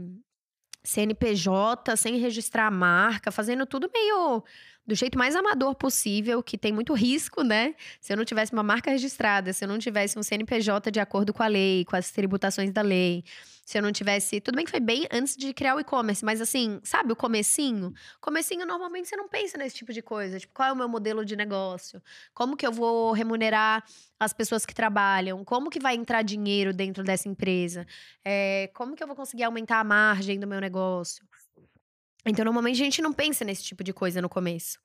CNPJ, 0.83 1.95
sem 1.95 2.17
registrar 2.17 2.65
a 2.65 2.71
marca, 2.71 3.29
fazendo 3.29 3.67
tudo 3.67 3.87
meio 3.93 4.43
do 4.87 4.95
jeito 4.95 5.17
mais 5.17 5.35
amador 5.35 5.75
possível, 5.75 6.41
que 6.41 6.57
tem 6.57 6.71
muito 6.71 6.93
risco, 6.93 7.43
né? 7.43 7.75
Se 7.99 8.13
eu 8.13 8.17
não 8.17 8.23
tivesse 8.23 8.53
uma 8.53 8.63
marca 8.63 8.89
registrada, 8.89 9.51
se 9.51 9.65
eu 9.65 9.67
não 9.67 9.77
tivesse 9.77 10.17
um 10.17 10.23
CNPJ 10.23 10.89
de 10.89 10.99
acordo 10.99 11.33
com 11.33 11.43
a 11.43 11.47
lei, 11.47 11.83
com 11.83 11.95
as 11.97 12.09
tributações 12.09 12.71
da 12.71 12.81
lei, 12.81 13.23
se 13.65 13.77
eu 13.77 13.81
não 13.81 13.91
tivesse. 13.91 14.39
Tudo 14.39 14.55
bem 14.55 14.63
que 14.63 14.71
foi 14.71 14.79
bem 14.79 15.05
antes 15.11 15.35
de 15.35 15.53
criar 15.53 15.75
o 15.75 15.79
e-commerce, 15.81 16.23
mas 16.23 16.39
assim, 16.39 16.79
sabe 16.83 17.11
o 17.11 17.15
comecinho? 17.17 17.91
Comecinho, 18.21 18.65
normalmente 18.65 19.09
você 19.09 19.17
não 19.17 19.27
pensa 19.27 19.57
nesse 19.57 19.75
tipo 19.75 19.91
de 19.91 20.01
coisa. 20.01 20.39
Tipo, 20.39 20.53
qual 20.53 20.69
é 20.69 20.71
o 20.71 20.75
meu 20.75 20.87
modelo 20.87 21.25
de 21.25 21.35
negócio? 21.35 22.01
Como 22.33 22.55
que 22.55 22.65
eu 22.65 22.71
vou 22.71 23.11
remunerar 23.11 23.83
as 24.17 24.31
pessoas 24.31 24.65
que 24.65 24.73
trabalham? 24.73 25.43
Como 25.43 25.69
que 25.69 25.81
vai 25.81 25.95
entrar 25.95 26.21
dinheiro 26.21 26.71
dentro 26.73 27.03
dessa 27.03 27.27
empresa? 27.27 27.85
É, 28.23 28.71
como 28.73 28.95
que 28.95 29.03
eu 29.03 29.07
vou 29.07 29.17
conseguir 29.17 29.43
aumentar 29.43 29.81
a 29.81 29.83
margem 29.83 30.39
do 30.39 30.47
meu 30.47 30.61
negócio? 30.61 31.27
Então, 32.27 32.45
normalmente 32.45 32.81
a 32.81 32.85
gente 32.85 33.01
não 33.01 33.13
pensa 33.13 33.43
nesse 33.45 33.63
tipo 33.63 33.83
de 33.83 33.93
coisa 33.93 34.21
no 34.21 34.29
começo. 34.29 34.79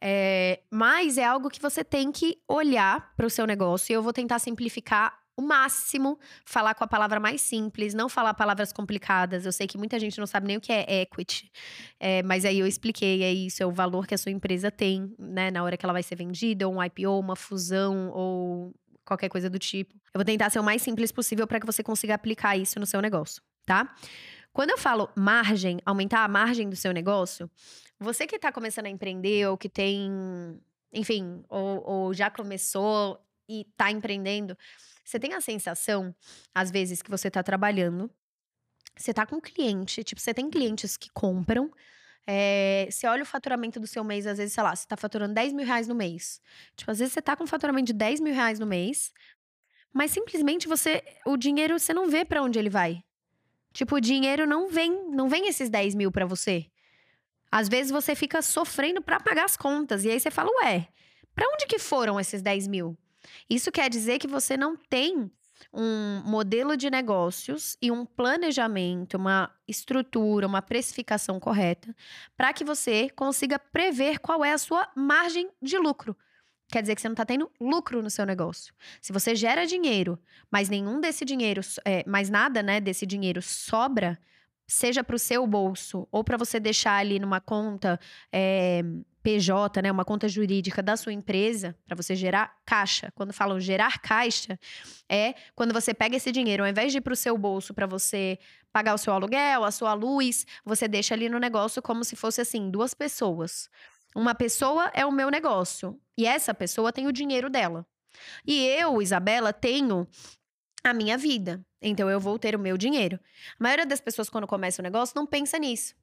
É, 0.00 0.60
mas 0.70 1.18
é 1.18 1.24
algo 1.24 1.50
que 1.50 1.60
você 1.60 1.82
tem 1.82 2.12
que 2.12 2.38
olhar 2.48 3.12
para 3.16 3.26
o 3.26 3.30
seu 3.30 3.46
negócio. 3.46 3.92
E 3.92 3.94
eu 3.94 4.02
vou 4.02 4.12
tentar 4.12 4.38
simplificar 4.38 5.18
o 5.38 5.42
máximo, 5.42 6.18
falar 6.44 6.74
com 6.74 6.82
a 6.82 6.86
palavra 6.88 7.20
mais 7.20 7.40
simples, 7.40 7.94
não 7.94 8.08
falar 8.08 8.34
palavras 8.34 8.72
complicadas. 8.72 9.46
Eu 9.46 9.52
sei 9.52 9.68
que 9.68 9.78
muita 9.78 9.96
gente 9.98 10.18
não 10.18 10.26
sabe 10.26 10.48
nem 10.48 10.56
o 10.56 10.60
que 10.60 10.72
é 10.72 11.02
equity, 11.02 11.48
é, 12.00 12.24
mas 12.24 12.44
aí 12.44 12.58
eu 12.58 12.66
expliquei, 12.66 13.22
é 13.22 13.32
isso, 13.32 13.62
é 13.62 13.66
o 13.66 13.70
valor 13.70 14.04
que 14.04 14.16
a 14.16 14.18
sua 14.18 14.32
empresa 14.32 14.68
tem, 14.68 15.14
né, 15.16 15.52
na 15.52 15.62
hora 15.62 15.76
que 15.76 15.86
ela 15.86 15.92
vai 15.92 16.02
ser 16.02 16.16
vendida, 16.16 16.66
ou 16.66 16.74
um 16.74 16.82
IPO, 16.82 17.20
uma 17.20 17.36
fusão, 17.36 18.10
ou 18.10 18.74
qualquer 19.04 19.28
coisa 19.28 19.48
do 19.48 19.60
tipo. 19.60 19.94
Eu 20.12 20.18
vou 20.18 20.24
tentar 20.24 20.50
ser 20.50 20.58
o 20.58 20.64
mais 20.64 20.82
simples 20.82 21.12
possível 21.12 21.46
para 21.46 21.60
que 21.60 21.66
você 21.66 21.84
consiga 21.84 22.16
aplicar 22.16 22.56
isso 22.56 22.80
no 22.80 22.86
seu 22.86 23.00
negócio, 23.00 23.40
tá? 23.64 23.94
Quando 24.58 24.70
eu 24.70 24.78
falo 24.78 25.08
margem, 25.14 25.78
aumentar 25.86 26.24
a 26.24 26.26
margem 26.26 26.68
do 26.68 26.74
seu 26.74 26.90
negócio, 26.92 27.48
você 27.96 28.26
que 28.26 28.34
está 28.34 28.50
começando 28.50 28.86
a 28.86 28.88
empreender 28.88 29.46
ou 29.46 29.56
que 29.56 29.68
tem, 29.68 30.10
enfim, 30.92 31.44
ou, 31.48 31.88
ou 31.88 32.12
já 32.12 32.28
começou 32.28 33.24
e 33.48 33.60
está 33.60 33.92
empreendendo, 33.92 34.58
você 35.04 35.16
tem 35.16 35.32
a 35.32 35.40
sensação, 35.40 36.12
às 36.52 36.72
vezes, 36.72 37.02
que 37.02 37.08
você 37.08 37.28
está 37.28 37.40
trabalhando, 37.40 38.10
você 38.96 39.12
está 39.12 39.24
com 39.24 39.40
cliente, 39.40 40.02
tipo, 40.02 40.20
você 40.20 40.34
tem 40.34 40.50
clientes 40.50 40.96
que 40.96 41.08
compram, 41.10 41.70
é, 42.26 42.88
você 42.90 43.06
olha 43.06 43.22
o 43.22 43.26
faturamento 43.26 43.78
do 43.78 43.86
seu 43.86 44.02
mês, 44.02 44.26
às 44.26 44.38
vezes, 44.38 44.54
sei 44.54 44.62
lá, 44.64 44.74
você 44.74 44.86
está 44.86 44.96
faturando 44.96 45.34
10 45.34 45.52
mil 45.52 45.64
reais 45.64 45.86
no 45.86 45.94
mês. 45.94 46.40
Tipo, 46.74 46.90
às 46.90 46.98
vezes 46.98 47.14
você 47.14 47.20
está 47.20 47.36
com 47.36 47.44
um 47.44 47.46
faturamento 47.46 47.86
de 47.86 47.92
10 47.92 48.18
mil 48.18 48.34
reais 48.34 48.58
no 48.58 48.66
mês, 48.66 49.12
mas 49.92 50.10
simplesmente 50.10 50.66
você, 50.66 51.04
o 51.24 51.36
dinheiro, 51.36 51.78
você 51.78 51.94
não 51.94 52.10
vê 52.10 52.24
para 52.24 52.42
onde 52.42 52.58
ele 52.58 52.68
vai. 52.68 53.04
Tipo, 53.72 53.96
o 53.96 54.00
dinheiro 54.00 54.46
não 54.46 54.68
vem, 54.68 55.08
não 55.10 55.28
vem 55.28 55.48
esses 55.48 55.68
10 55.68 55.94
mil 55.94 56.10
para 56.10 56.26
você. 56.26 56.66
Às 57.50 57.68
vezes 57.68 57.90
você 57.90 58.14
fica 58.14 58.42
sofrendo 58.42 59.00
para 59.00 59.20
pagar 59.20 59.44
as 59.44 59.56
contas. 59.56 60.04
E 60.04 60.10
aí 60.10 60.18
você 60.18 60.30
fala, 60.30 60.50
ué, 60.62 60.88
para 61.34 61.48
onde 61.52 61.66
que 61.66 61.78
foram 61.78 62.18
esses 62.18 62.42
10 62.42 62.66
mil? 62.66 62.96
Isso 63.48 63.70
quer 63.70 63.88
dizer 63.88 64.18
que 64.18 64.26
você 64.26 64.56
não 64.56 64.76
tem 64.76 65.30
um 65.72 66.22
modelo 66.24 66.76
de 66.76 66.88
negócios 66.88 67.76
e 67.82 67.90
um 67.90 68.06
planejamento, 68.06 69.16
uma 69.16 69.52
estrutura, 69.66 70.46
uma 70.46 70.62
precificação 70.62 71.40
correta, 71.40 71.94
para 72.36 72.52
que 72.52 72.64
você 72.64 73.10
consiga 73.10 73.58
prever 73.58 74.18
qual 74.18 74.44
é 74.44 74.52
a 74.52 74.58
sua 74.58 74.88
margem 74.94 75.50
de 75.60 75.76
lucro 75.78 76.16
quer 76.68 76.82
dizer 76.82 76.94
que 76.94 77.00
você 77.00 77.08
não 77.08 77.14
está 77.14 77.24
tendo 77.24 77.50
lucro 77.60 78.02
no 78.02 78.10
seu 78.10 78.26
negócio. 78.26 78.74
Se 79.00 79.12
você 79.12 79.34
gera 79.34 79.66
dinheiro, 79.66 80.18
mas 80.50 80.68
nenhum 80.68 81.00
desse 81.00 81.24
dinheiro, 81.24 81.60
é, 81.84 82.04
mais 82.06 82.28
nada, 82.28 82.62
né, 82.62 82.80
desse 82.80 83.06
dinheiro 83.06 83.40
sobra, 83.40 84.18
seja 84.66 85.02
para 85.02 85.16
o 85.16 85.18
seu 85.18 85.46
bolso 85.46 86.06
ou 86.12 86.22
para 86.22 86.36
você 86.36 86.60
deixar 86.60 86.98
ali 86.98 87.18
numa 87.18 87.40
conta 87.40 87.98
é, 88.30 88.82
PJ, 89.22 89.82
né, 89.82 89.90
uma 89.90 90.04
conta 90.04 90.28
jurídica 90.28 90.82
da 90.82 90.96
sua 90.96 91.12
empresa, 91.12 91.74
para 91.86 91.96
você 91.96 92.14
gerar 92.14 92.54
caixa. 92.64 93.10
Quando 93.14 93.32
falam 93.32 93.58
gerar 93.58 93.98
caixa, 94.00 94.58
é 95.08 95.34
quando 95.54 95.72
você 95.72 95.92
pega 95.92 96.16
esse 96.16 96.30
dinheiro, 96.30 96.62
ao 96.62 96.68
invés 96.68 96.92
de 96.92 96.98
ir 96.98 97.00
para 97.00 97.12
o 97.12 97.16
seu 97.16 97.36
bolso 97.36 97.74
para 97.74 97.86
você 97.86 98.38
pagar 98.72 98.94
o 98.94 98.98
seu 98.98 99.12
aluguel, 99.12 99.64
a 99.64 99.70
sua 99.70 99.94
luz, 99.94 100.46
você 100.64 100.86
deixa 100.86 101.14
ali 101.14 101.28
no 101.28 101.38
negócio 101.38 101.82
como 101.82 102.04
se 102.04 102.14
fosse 102.14 102.40
assim, 102.40 102.70
duas 102.70 102.94
pessoas. 102.94 103.68
Uma 104.14 104.34
pessoa 104.34 104.90
é 104.94 105.04
o 105.04 105.12
meu 105.12 105.30
negócio 105.30 106.00
e 106.16 106.26
essa 106.26 106.54
pessoa 106.54 106.92
tem 106.92 107.06
o 107.06 107.12
dinheiro 107.12 107.48
dela. 107.48 107.86
E 108.46 108.66
eu, 108.66 109.00
Isabela, 109.00 109.52
tenho 109.52 110.06
a 110.82 110.92
minha 110.92 111.16
vida. 111.16 111.60
Então 111.80 112.10
eu 112.10 112.18
vou 112.18 112.38
ter 112.38 112.56
o 112.56 112.58
meu 112.58 112.76
dinheiro. 112.76 113.20
A 113.58 113.62
maioria 113.62 113.86
das 113.86 114.00
pessoas, 114.00 114.28
quando 114.28 114.46
começa 114.46 114.82
o 114.82 114.84
negócio, 114.84 115.14
não 115.14 115.26
pensa 115.26 115.58
nisso. 115.58 115.94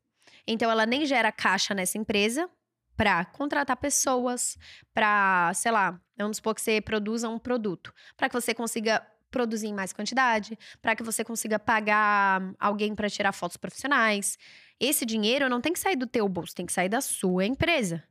Então 0.47 0.69
ela 0.69 0.85
nem 0.85 1.05
gera 1.05 1.31
caixa 1.31 1.74
nessa 1.74 1.97
empresa 1.97 2.50
para 2.95 3.25
contratar 3.25 3.75
pessoas, 3.75 4.57
para, 4.93 5.51
sei 5.53 5.71
lá, 5.71 6.00
vamos 6.17 6.38
supor 6.38 6.55
que 6.55 6.62
você 6.62 6.79
produza 6.79 7.27
um 7.27 7.38
produto, 7.38 7.93
para 8.15 8.29
que 8.29 8.33
você 8.33 8.53
consiga 8.53 9.05
produzir 9.35 9.67
em 9.67 9.73
mais 9.73 9.91
quantidade, 9.91 10.57
para 10.81 10.95
que 10.95 11.03
você 11.03 11.21
consiga 11.21 11.59
pagar 11.59 12.53
alguém 12.57 12.95
para 12.95 13.09
tirar 13.09 13.33
fotos 13.33 13.57
profissionais. 13.57 14.37
Esse 14.79 15.05
dinheiro 15.05 15.49
não 15.49 15.59
tem 15.59 15.73
que 15.73 15.79
sair 15.79 15.97
do 15.97 16.07
teu 16.07 16.25
bolso, 16.29 16.55
tem 16.55 16.65
que 16.65 16.71
sair 16.71 16.87
da 16.87 17.01
sua 17.01 17.45
empresa. 17.45 18.01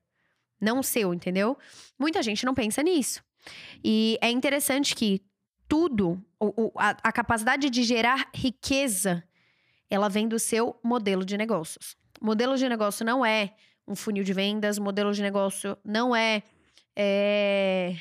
Não 0.61 0.83
seu, 0.83 1.15
entendeu? 1.15 1.57
Muita 1.99 2.23
gente 2.23 2.45
não 2.45 2.53
pensa 2.53 2.83
nisso. 2.83 3.25
E 3.83 4.19
é 4.21 4.31
interessante 4.31 4.95
que 4.95 5.25
tudo, 5.67 6.23
a, 6.77 7.11
capacidade 7.11 7.71
de 7.71 7.83
gerar 7.83 8.29
riqueza, 8.35 9.25
ela 9.89 10.11
vem 10.11 10.29
do 10.29 10.39
seu 10.39 10.79
modelo 10.85 11.25
de 11.25 11.39
negócios. 11.39 11.97
Modelo 12.21 12.55
de 12.55 12.69
negócio 12.69 13.03
não 13.03 13.25
é 13.25 13.55
um 13.89 13.97
funil 13.97 14.25
de 14.25 14.35
vendas, 14.35 14.79
modelo 14.79 15.11
de 15.15 15.23
negócio 15.23 15.75
não 15.83 16.15
é, 16.15 16.43
é 16.95 17.97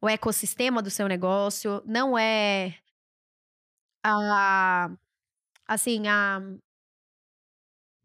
o 0.00 0.08
ecossistema 0.08 0.82
do 0.82 0.90
seu 0.90 1.08
negócio, 1.08 1.82
não 1.86 2.18
é 2.18 2.74
a 4.04 4.90
assim, 5.66 6.06
a 6.06 6.40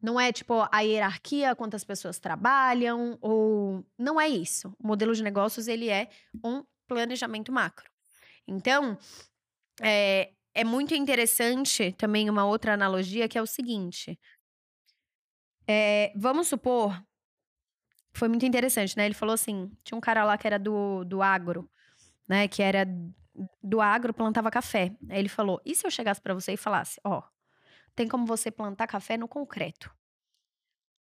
não 0.02 0.20
é 0.20 0.32
tipo 0.32 0.68
a 0.72 0.80
hierarquia, 0.80 1.56
quantas 1.56 1.84
pessoas 1.84 2.20
trabalham, 2.20 3.18
ou 3.22 3.86
não 3.98 4.20
é 4.20 4.28
isso. 4.28 4.76
O 4.80 4.88
modelo 4.88 5.14
de 5.14 5.22
negócios 5.22 5.68
ele 5.68 5.90
é 5.90 6.10
um 6.44 6.64
planejamento 6.88 7.52
macro. 7.52 7.90
Então, 8.48 8.98
é, 9.82 10.34
é 10.56 10.64
muito 10.64 10.96
interessante 10.96 11.94
também 11.94 12.30
uma 12.30 12.46
outra 12.46 12.74
analogia 12.74 13.30
que 13.30 13.38
é 13.38 13.42
o 13.42 13.46
seguinte: 13.46 14.20
é, 15.68 16.12
vamos 16.16 16.48
supor, 16.48 17.00
foi 18.14 18.28
muito 18.28 18.46
interessante, 18.46 18.98
né? 18.98 19.06
Ele 19.06 19.14
falou 19.14 19.34
assim: 19.34 19.72
tinha 19.84 19.98
um 19.98 20.02
cara 20.02 20.24
lá 20.24 20.38
que 20.38 20.48
era 20.48 20.58
do, 20.58 21.04
do 21.06 21.22
agro 21.22 21.70
né, 22.28 22.48
que 22.48 22.62
era 22.64 22.86
do 23.64 23.82
agro, 23.82 24.14
plantava 24.14 24.52
café. 24.52 24.92
Aí 25.10 25.20
ele 25.20 25.30
falou: 25.30 25.62
"E 25.66 25.76
se 25.76 25.86
eu 25.86 25.92
chegasse 25.92 26.22
para 26.22 26.34
você 26.34 26.54
e 26.54 26.58
falasse, 26.58 27.00
ó, 27.04 27.22
tem 27.96 28.08
como 28.08 28.26
você 28.26 28.52
plantar 28.52 28.88
café 28.88 29.18
no 29.18 29.28
concreto?" 29.28 29.92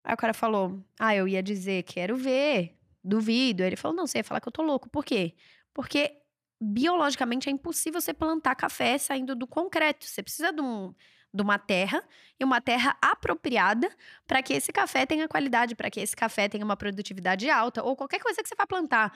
Aí 0.04 0.14
o 0.14 0.16
cara 0.16 0.35
falou: 0.35 0.83
"Ah, 0.99 1.14
eu 1.14 1.28
ia 1.28 1.42
dizer, 1.42 1.83
quero 1.85 2.16
ver, 2.16 2.76
duvido." 3.04 3.62
Aí 3.62 3.69
ele 3.69 3.76
falou: 3.76 3.97
"Não, 3.97 4.07
você 4.07 4.19
ia 4.19 4.25
falar 4.25 4.40
que 4.40 4.49
eu 4.49 4.52
tô 4.52 4.62
louco. 4.62 4.88
Por 4.90 5.04
quê? 5.04 5.35
Porque 5.75 6.19
biologicamente 6.61 7.49
é 7.49 7.52
impossível 7.52 8.00
você 8.00 8.12
plantar 8.14 8.54
café 8.54 8.99
saindo 8.99 9.35
do 9.35 9.47
concreto. 9.47 10.07
Você 10.07 10.23
precisa 10.23 10.52
de 10.52 10.61
um 10.61 10.95
de 11.35 11.42
uma 11.42 11.59
terra 11.59 12.04
e 12.38 12.45
uma 12.45 12.61
terra 12.61 12.95
apropriada 13.00 13.90
para 14.26 14.42
que 14.42 14.52
esse 14.52 14.71
café 14.71 15.07
tenha 15.07 15.26
qualidade, 15.26 15.75
para 15.75 15.90
que 15.90 15.99
esse 15.99 16.14
café 16.14 16.47
tenha 16.47 16.62
uma 16.62 16.76
produtividade 16.76 17.49
alta 17.49 17.83
ou 17.83 17.97
qualquer 17.97 18.21
coisa 18.21 18.42
que 18.42 18.49
você 18.49 18.54
vá 18.54 18.66
plantar. 18.66 19.11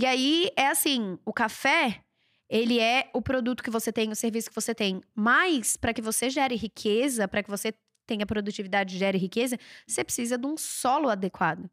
E 0.00 0.06
aí 0.06 0.48
é 0.56 0.68
assim, 0.68 1.18
o 1.24 1.32
café, 1.32 2.04
ele 2.48 2.78
é 2.78 3.10
o 3.12 3.20
produto 3.20 3.64
que 3.64 3.70
você 3.70 3.92
tem, 3.92 4.12
o 4.12 4.14
serviço 4.14 4.48
que 4.48 4.54
você 4.54 4.72
tem. 4.72 5.02
Mas 5.12 5.76
para 5.76 5.92
que 5.92 6.00
você 6.00 6.30
gere 6.30 6.54
riqueza, 6.54 7.26
para 7.26 7.42
que 7.42 7.50
você 7.50 7.74
tenha 8.06 8.24
produtividade, 8.24 8.96
gere 8.96 9.18
riqueza, 9.18 9.58
você 9.84 10.04
precisa 10.04 10.38
de 10.38 10.46
um 10.46 10.56
solo 10.56 11.10
adequado. 11.10 11.68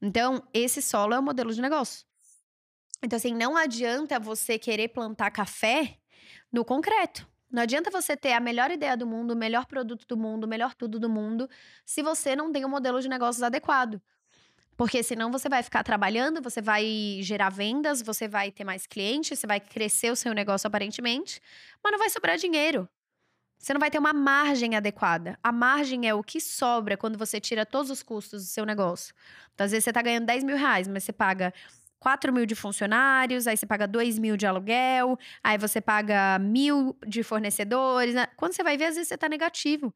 Então, 0.00 0.40
esse 0.54 0.80
solo 0.80 1.14
é 1.14 1.18
o 1.18 1.22
modelo 1.22 1.52
de 1.52 1.60
negócio. 1.60 2.06
Então, 3.02 3.16
assim, 3.16 3.34
não 3.34 3.56
adianta 3.56 4.20
você 4.20 4.56
querer 4.56 4.86
plantar 4.90 5.32
café 5.32 5.98
no 6.52 6.64
concreto. 6.64 7.26
Não 7.50 7.62
adianta 7.64 7.90
você 7.90 8.16
ter 8.16 8.34
a 8.34 8.40
melhor 8.40 8.70
ideia 8.70 8.96
do 8.96 9.04
mundo, 9.04 9.32
o 9.32 9.36
melhor 9.36 9.66
produto 9.66 10.06
do 10.06 10.16
mundo, 10.16 10.44
o 10.44 10.48
melhor 10.48 10.74
tudo 10.74 11.00
do 11.00 11.10
mundo, 11.10 11.50
se 11.84 12.04
você 12.04 12.36
não 12.36 12.52
tem 12.52 12.64
um 12.64 12.68
modelo 12.68 13.00
de 13.00 13.08
negócios 13.08 13.42
adequado. 13.42 14.00
Porque 14.78 15.02
senão 15.02 15.32
você 15.32 15.48
vai 15.48 15.60
ficar 15.60 15.82
trabalhando, 15.82 16.40
você 16.40 16.62
vai 16.62 17.18
gerar 17.20 17.50
vendas, 17.50 18.00
você 18.00 18.28
vai 18.28 18.52
ter 18.52 18.62
mais 18.62 18.86
clientes, 18.86 19.36
você 19.36 19.44
vai 19.44 19.58
crescer 19.58 20.12
o 20.12 20.14
seu 20.14 20.32
negócio 20.32 20.68
aparentemente, 20.68 21.40
mas 21.82 21.90
não 21.90 21.98
vai 21.98 22.08
sobrar 22.08 22.36
dinheiro. 22.36 22.88
Você 23.58 23.74
não 23.74 23.80
vai 23.80 23.90
ter 23.90 23.98
uma 23.98 24.12
margem 24.12 24.76
adequada. 24.76 25.36
A 25.42 25.50
margem 25.50 26.08
é 26.08 26.14
o 26.14 26.22
que 26.22 26.40
sobra 26.40 26.96
quando 26.96 27.18
você 27.18 27.40
tira 27.40 27.66
todos 27.66 27.90
os 27.90 28.04
custos 28.04 28.44
do 28.44 28.48
seu 28.48 28.64
negócio. 28.64 29.12
Então, 29.52 29.64
às 29.64 29.72
vezes 29.72 29.82
você 29.82 29.90
está 29.90 30.00
ganhando 30.00 30.26
10 30.26 30.44
mil 30.44 30.56
reais, 30.56 30.86
mas 30.86 31.02
você 31.02 31.12
paga 31.12 31.52
4 31.98 32.32
mil 32.32 32.46
de 32.46 32.54
funcionários, 32.54 33.48
aí 33.48 33.56
você 33.56 33.66
paga 33.66 33.84
2 33.88 34.16
mil 34.16 34.36
de 34.36 34.46
aluguel, 34.46 35.18
aí 35.42 35.58
você 35.58 35.80
paga 35.80 36.38
mil 36.38 36.96
de 37.04 37.24
fornecedores. 37.24 38.14
Né? 38.14 38.28
Quando 38.36 38.52
você 38.52 38.62
vai 38.62 38.76
ver, 38.76 38.84
às 38.84 38.94
vezes 38.94 39.08
você 39.08 39.16
está 39.16 39.28
negativo. 39.28 39.92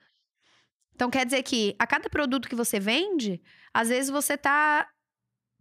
Então 0.95 1.11
quer 1.11 1.25
dizer 1.25 1.43
que 1.43 1.75
a 1.79 1.87
cada 1.87 2.09
produto 2.09 2.49
que 2.49 2.55
você 2.55 2.79
vende, 2.79 3.43
às 3.73 3.89
vezes 3.89 4.11
você 4.11 4.37
tá 4.37 4.89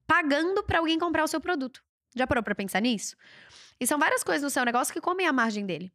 pagando 0.05 0.63
para 0.63 0.79
alguém 0.79 0.99
comprar 0.99 1.23
o 1.23 1.27
seu 1.27 1.39
produto. 1.39 1.83
Já 2.15 2.27
parou 2.27 2.43
para 2.43 2.55
pensar 2.55 2.81
nisso? 2.81 3.15
E 3.79 3.87
são 3.87 3.97
várias 3.97 4.23
coisas 4.23 4.43
no 4.43 4.49
seu 4.49 4.65
negócio 4.65 4.93
que 4.93 5.01
comem 5.01 5.25
a 5.25 5.33
margem 5.33 5.65
dele. 5.65 5.91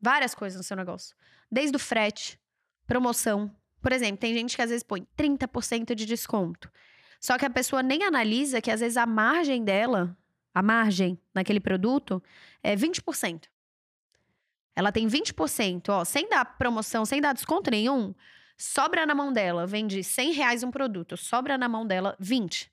Várias 0.00 0.34
coisas 0.34 0.58
no 0.58 0.62
seu 0.62 0.76
negócio. 0.76 1.16
Desde 1.50 1.76
o 1.76 1.80
frete, 1.80 2.38
promoção. 2.86 3.54
Por 3.80 3.92
exemplo, 3.92 4.18
tem 4.18 4.34
gente 4.34 4.54
que 4.54 4.62
às 4.62 4.70
vezes 4.70 4.82
põe 4.82 5.06
30% 5.16 5.94
de 5.94 6.04
desconto. 6.06 6.70
Só 7.20 7.38
que 7.38 7.46
a 7.46 7.50
pessoa 7.50 7.82
nem 7.82 8.02
analisa 8.02 8.60
que 8.60 8.70
às 8.70 8.80
vezes 8.80 8.98
a 8.98 9.06
margem 9.06 9.64
dela, 9.64 10.16
a 10.52 10.62
margem 10.62 11.18
naquele 11.34 11.60
produto, 11.60 12.22
é 12.62 12.76
20%. 12.76 13.48
Ela 14.76 14.92
tem 14.92 15.06
20%, 15.06 15.88
ó, 15.88 16.04
sem 16.04 16.28
dar 16.28 16.44
promoção, 16.58 17.06
sem 17.06 17.20
dar 17.20 17.32
desconto 17.32 17.70
nenhum, 17.70 18.14
sobra 18.56 19.06
na 19.06 19.14
mão 19.14 19.32
dela, 19.32 19.66
vende 19.66 20.02
100 20.02 20.32
reais 20.32 20.62
um 20.62 20.70
produto, 20.70 21.16
sobra 21.16 21.58
na 21.58 21.68
mão 21.68 21.86
dela 21.86 22.16
20. 22.18 22.72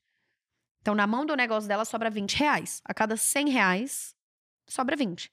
Então, 0.82 0.96
na 0.96 1.06
mão 1.06 1.26
do 1.26 1.36
negócio 1.36 1.68
dela 1.68 1.86
sobra 1.86 2.10
20 2.10 2.36
reais. 2.38 2.82
A 2.84 2.94
cada 2.94 3.16
100 3.16 3.50
reais, 3.50 4.16
sobra 4.68 4.96
20. 4.96 5.32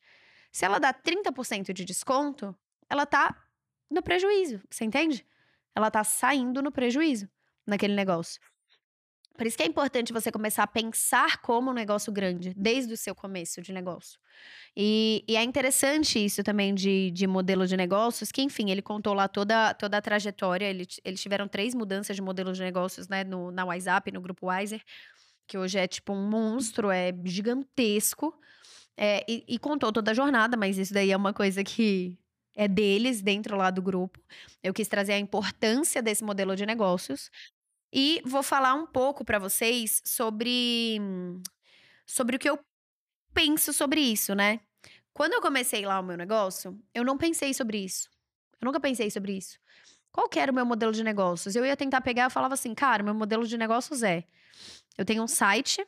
Se 0.53 0.65
ela 0.65 0.79
dá 0.79 0.93
30% 0.93 1.73
de 1.73 1.85
desconto, 1.85 2.55
ela 2.89 3.07
tá 3.07 3.35
no 3.91 4.03
prejuízo, 4.03 4.61
você 4.71 4.85
entende? 4.85 5.27
Ela 5.75 5.91
tá 5.91 6.05
saindo 6.05 6.63
no 6.63 6.71
prejuízo 6.71 7.29
naquele 7.67 7.95
negócio. 7.95 8.41
Por 9.39 9.47
isso 9.47 9.57
que 9.57 9.63
é 9.63 9.67
importante 9.67 10.13
você 10.13 10.33
começar 10.33 10.65
a 10.65 10.67
pensar 10.67 11.41
como 11.41 11.71
um 11.71 11.73
negócio 11.73 12.13
grande, 12.13 12.53
desde 12.57 12.93
o 12.93 12.97
seu 12.97 13.15
começo 13.15 13.63
de 13.63 13.73
negócio. 13.73 14.19
E, 14.77 15.25
e 15.29 15.37
é 15.37 15.45
interessante 15.45 16.19
isso 16.19 16.43
também 16.43 16.75
de, 16.75 17.13
de 17.13 17.25
modelo 17.25 17.65
de 17.65 17.77
negócios, 17.77 18.33
que, 18.33 18.43
enfim, 18.43 18.69
ele 18.73 18.83
contou 18.83 19.15
lá 19.15 19.29
toda, 19.29 19.73
toda 19.75 19.97
a 19.97 20.03
trajetória. 20.03 20.67
Ele, 20.67 20.85
eles 21.05 21.23
tiveram 21.23 21.47
três 21.47 21.73
mudanças 21.73 22.17
de 22.17 22.21
modelo 22.21 22.53
de 22.53 22.61
negócios, 22.61 23.07
né, 23.07 23.23
no, 23.23 23.53
na 23.53 23.65
WhatsApp, 23.65 24.11
no 24.11 24.21
grupo 24.21 24.51
Wiser, 24.51 24.83
que 25.47 25.57
hoje 25.57 25.79
é 25.79 25.87
tipo 25.87 26.13
um 26.13 26.29
monstro, 26.29 26.91
é 26.91 27.15
gigantesco. 27.25 28.37
É, 28.97 29.25
e, 29.29 29.45
e 29.47 29.57
contou 29.57 29.93
toda 29.93 30.11
a 30.11 30.15
jornada, 30.15 30.57
mas 30.57 30.77
isso 30.77 30.93
daí 30.93 31.13
é 31.13 31.17
uma 31.17 31.33
coisa 31.33 31.63
que 31.63 32.19
é 32.57 32.67
deles 32.67 33.23
dentro 33.23 33.57
lá 33.57 33.71
do 33.71 33.81
grupo. 33.81 34.21
Eu 34.65 34.75
quis 34.75 34.89
trazer 34.89 35.13
a 35.13 35.19
importância 35.19 36.03
desse 36.03 36.25
modelo 36.25 36.57
de 36.57 36.67
negócios 36.67 37.31
e 37.93 38.21
vou 38.25 38.43
falar 38.43 38.75
um 38.75 38.87
pouco 38.87 39.25
para 39.25 39.39
vocês 39.39 40.03
sobre 40.05 41.01
sobre 42.07 42.37
o 42.37 42.39
que 42.39 42.49
eu 42.49 42.59
penso 43.35 43.73
sobre 43.73 44.01
isso, 44.01 44.35
né? 44.35 44.61
Quando 45.13 45.33
eu 45.33 45.41
comecei 45.41 45.85
lá 45.85 46.01
o 46.01 46.03
meu 46.03 46.17
negócio, 46.17 46.79
eu 46.95 47.05
não 47.05 47.19
pensei 47.19 47.53
sobre 47.53 47.79
isso. 47.79 48.09
Eu 48.61 48.67
nunca 48.67 48.81
pensei 48.81 49.11
sobre 49.11 49.37
isso. 49.37 49.59
Qual 50.13 50.29
que 50.29 50.39
era 50.39 50.51
o 50.51 50.55
meu 50.55 50.65
modelo 50.65 50.93
de 50.93 51.05
negócios? 51.05 51.55
Eu 51.55 51.65
ia 51.65 51.77
tentar 51.77 52.01
pegar, 52.01 52.25
eu 52.25 52.31
falava 52.31 52.55
assim, 52.55 52.75
cara, 52.75 53.03
meu 53.03 53.15
modelo 53.15 53.47
de 53.47 53.57
negócios 53.57 54.03
é: 54.03 54.25
eu 54.97 55.05
tenho 55.05 55.23
um 55.23 55.29
site 55.29 55.87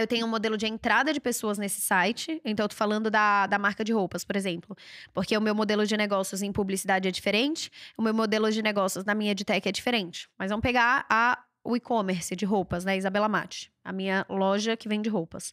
eu 0.00 0.06
tenho 0.06 0.26
um 0.26 0.28
modelo 0.28 0.56
de 0.56 0.66
entrada 0.66 1.12
de 1.12 1.20
pessoas 1.20 1.58
nesse 1.58 1.80
site. 1.80 2.40
Então, 2.44 2.64
eu 2.64 2.68
tô 2.68 2.74
falando 2.74 3.10
da, 3.10 3.46
da 3.46 3.58
marca 3.58 3.84
de 3.84 3.92
roupas, 3.92 4.24
por 4.24 4.36
exemplo. 4.36 4.76
Porque 5.12 5.36
o 5.36 5.40
meu 5.40 5.54
modelo 5.54 5.86
de 5.86 5.96
negócios 5.96 6.42
em 6.42 6.52
publicidade 6.52 7.08
é 7.08 7.10
diferente, 7.10 7.70
o 7.96 8.02
meu 8.02 8.14
modelo 8.14 8.50
de 8.50 8.62
negócios 8.62 9.04
na 9.04 9.14
minha 9.14 9.32
edtech 9.32 9.68
é 9.68 9.72
diferente. 9.72 10.28
Mas 10.38 10.50
vamos 10.50 10.62
pegar 10.62 11.06
a, 11.08 11.42
o 11.62 11.76
e-commerce 11.76 12.36
de 12.36 12.44
roupas, 12.44 12.84
né? 12.84 12.96
Isabela 12.96 13.28
Mate, 13.28 13.72
a 13.82 13.92
minha 13.92 14.26
loja 14.28 14.76
que 14.76 14.88
vende 14.88 15.08
roupas. 15.08 15.52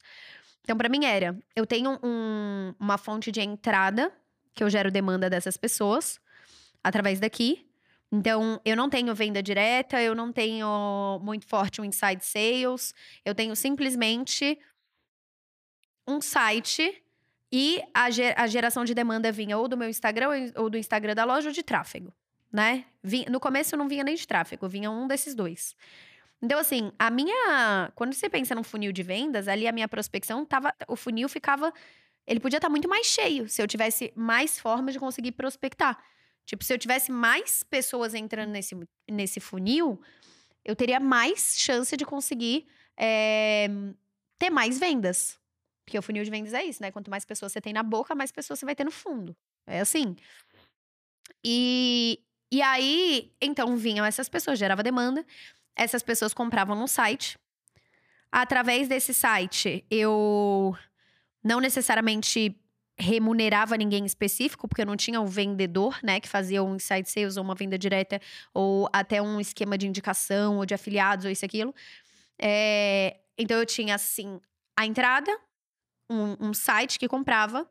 Então, 0.61 0.77
para 0.77 0.89
mim 0.89 1.05
era: 1.05 1.37
eu 1.55 1.65
tenho 1.65 1.99
um, 2.03 2.73
uma 2.79 2.97
fonte 2.97 3.31
de 3.31 3.41
entrada, 3.41 4.11
que 4.53 4.63
eu 4.63 4.69
gero 4.69 4.91
demanda 4.91 5.29
dessas 5.29 5.57
pessoas, 5.57 6.19
através 6.83 7.19
daqui. 7.19 7.65
Então, 8.11 8.59
eu 8.65 8.75
não 8.75 8.89
tenho 8.89 9.15
venda 9.15 9.41
direta, 9.41 10.01
eu 10.01 10.13
não 10.13 10.33
tenho 10.33 11.19
muito 11.23 11.47
forte 11.47 11.79
um 11.79 11.85
inside 11.85 12.23
sales, 12.25 12.93
eu 13.23 13.33
tenho 13.33 13.55
simplesmente 13.55 14.59
um 16.05 16.19
site 16.19 17.01
e 17.51 17.81
a, 17.93 18.47
geração 18.47 18.83
de 18.83 18.93
demanda 18.93 19.31
vinha 19.31 19.57
ou 19.57 19.67
do 19.67 19.77
meu 19.77 19.87
Instagram 19.87 20.51
ou 20.55 20.69
do 20.69 20.77
Instagram 20.77 21.15
da 21.15 21.23
loja 21.23 21.49
ou 21.49 21.53
de 21.53 21.63
tráfego, 21.63 22.13
né? 22.51 22.85
no 23.29 23.39
começo 23.39 23.77
não 23.77 23.87
vinha 23.87 24.03
nem 24.03 24.15
de 24.15 24.27
tráfego, 24.27 24.67
vinha 24.67 24.91
um 24.91 25.07
desses 25.07 25.33
dois. 25.33 25.75
Então, 26.41 26.57
assim, 26.57 26.91
a 26.97 27.11
minha. 27.11 27.91
Quando 27.93 28.13
você 28.13 28.27
pensa 28.27 28.55
num 28.55 28.63
funil 28.63 28.91
de 28.91 29.03
vendas, 29.03 29.47
ali 29.47 29.67
a 29.67 29.71
minha 29.71 29.87
prospecção 29.87 30.43
tava. 30.43 30.73
O 30.87 30.95
funil 30.95 31.29
ficava. 31.29 31.71
Ele 32.25 32.39
podia 32.39 32.57
estar 32.57 32.67
tá 32.67 32.71
muito 32.71 32.89
mais 32.89 33.05
cheio 33.05 33.47
se 33.47 33.61
eu 33.61 33.67
tivesse 33.67 34.11
mais 34.15 34.59
formas 34.59 34.93
de 34.93 34.99
conseguir 34.99 35.33
prospectar. 35.33 36.03
Tipo, 36.45 36.63
se 36.63 36.73
eu 36.73 36.77
tivesse 36.77 37.11
mais 37.11 37.63
pessoas 37.63 38.13
entrando 38.13 38.49
nesse, 38.49 38.75
nesse 39.09 39.39
funil, 39.39 40.01
eu 40.65 40.75
teria 40.75 40.99
mais 40.99 41.55
chance 41.57 41.95
de 41.95 42.05
conseguir 42.05 42.67
é, 42.97 43.67
ter 44.37 44.49
mais 44.49 44.79
vendas. 44.79 45.39
Porque 45.85 45.97
o 45.97 46.01
funil 46.01 46.23
de 46.23 46.29
vendas 46.29 46.53
é 46.53 46.63
isso, 46.63 46.81
né? 46.81 46.91
Quanto 46.91 47.09
mais 47.09 47.25
pessoas 47.25 47.51
você 47.51 47.61
tem 47.61 47.73
na 47.73 47.83
boca, 47.83 48.15
mais 48.15 48.31
pessoas 48.31 48.59
você 48.59 48.65
vai 48.65 48.75
ter 48.75 48.83
no 48.83 48.91
fundo. 48.91 49.35
É 49.65 49.79
assim. 49.79 50.15
E, 51.43 52.19
e 52.51 52.61
aí, 52.61 53.33
então, 53.41 53.75
vinham 53.75 54.05
essas 54.05 54.29
pessoas, 54.29 54.59
gerava 54.59 54.83
demanda. 54.83 55.25
Essas 55.75 56.03
pessoas 56.03 56.33
compravam 56.33 56.75
no 56.75 56.87
site. 56.87 57.37
Através 58.31 58.87
desse 58.87 59.13
site, 59.13 59.85
eu 59.89 60.77
não 61.43 61.59
necessariamente 61.59 62.55
remunerava 63.01 63.75
ninguém 63.75 64.05
específico, 64.05 64.67
porque 64.67 64.85
não 64.85 64.95
tinha 64.95 65.19
um 65.19 65.25
vendedor, 65.25 65.97
né, 66.03 66.19
que 66.19 66.29
fazia 66.29 66.63
um 66.63 66.75
inside 66.75 67.09
sales 67.09 67.37
ou 67.37 67.43
uma 67.43 67.55
venda 67.55 67.77
direta, 67.77 68.21
ou 68.53 68.87
até 68.93 69.21
um 69.21 69.39
esquema 69.39 69.77
de 69.77 69.87
indicação 69.87 70.57
ou 70.57 70.65
de 70.65 70.73
afiliados 70.73 71.25
ou 71.25 71.31
isso 71.31 71.43
aquilo. 71.45 71.73
É, 72.39 73.17
então 73.37 73.57
eu 73.57 73.65
tinha 73.65 73.95
assim 73.95 74.39
a 74.77 74.85
entrada, 74.85 75.31
um, 76.11 76.49
um 76.49 76.53
site 76.53 76.99
que 76.99 77.07
comprava 77.07 77.65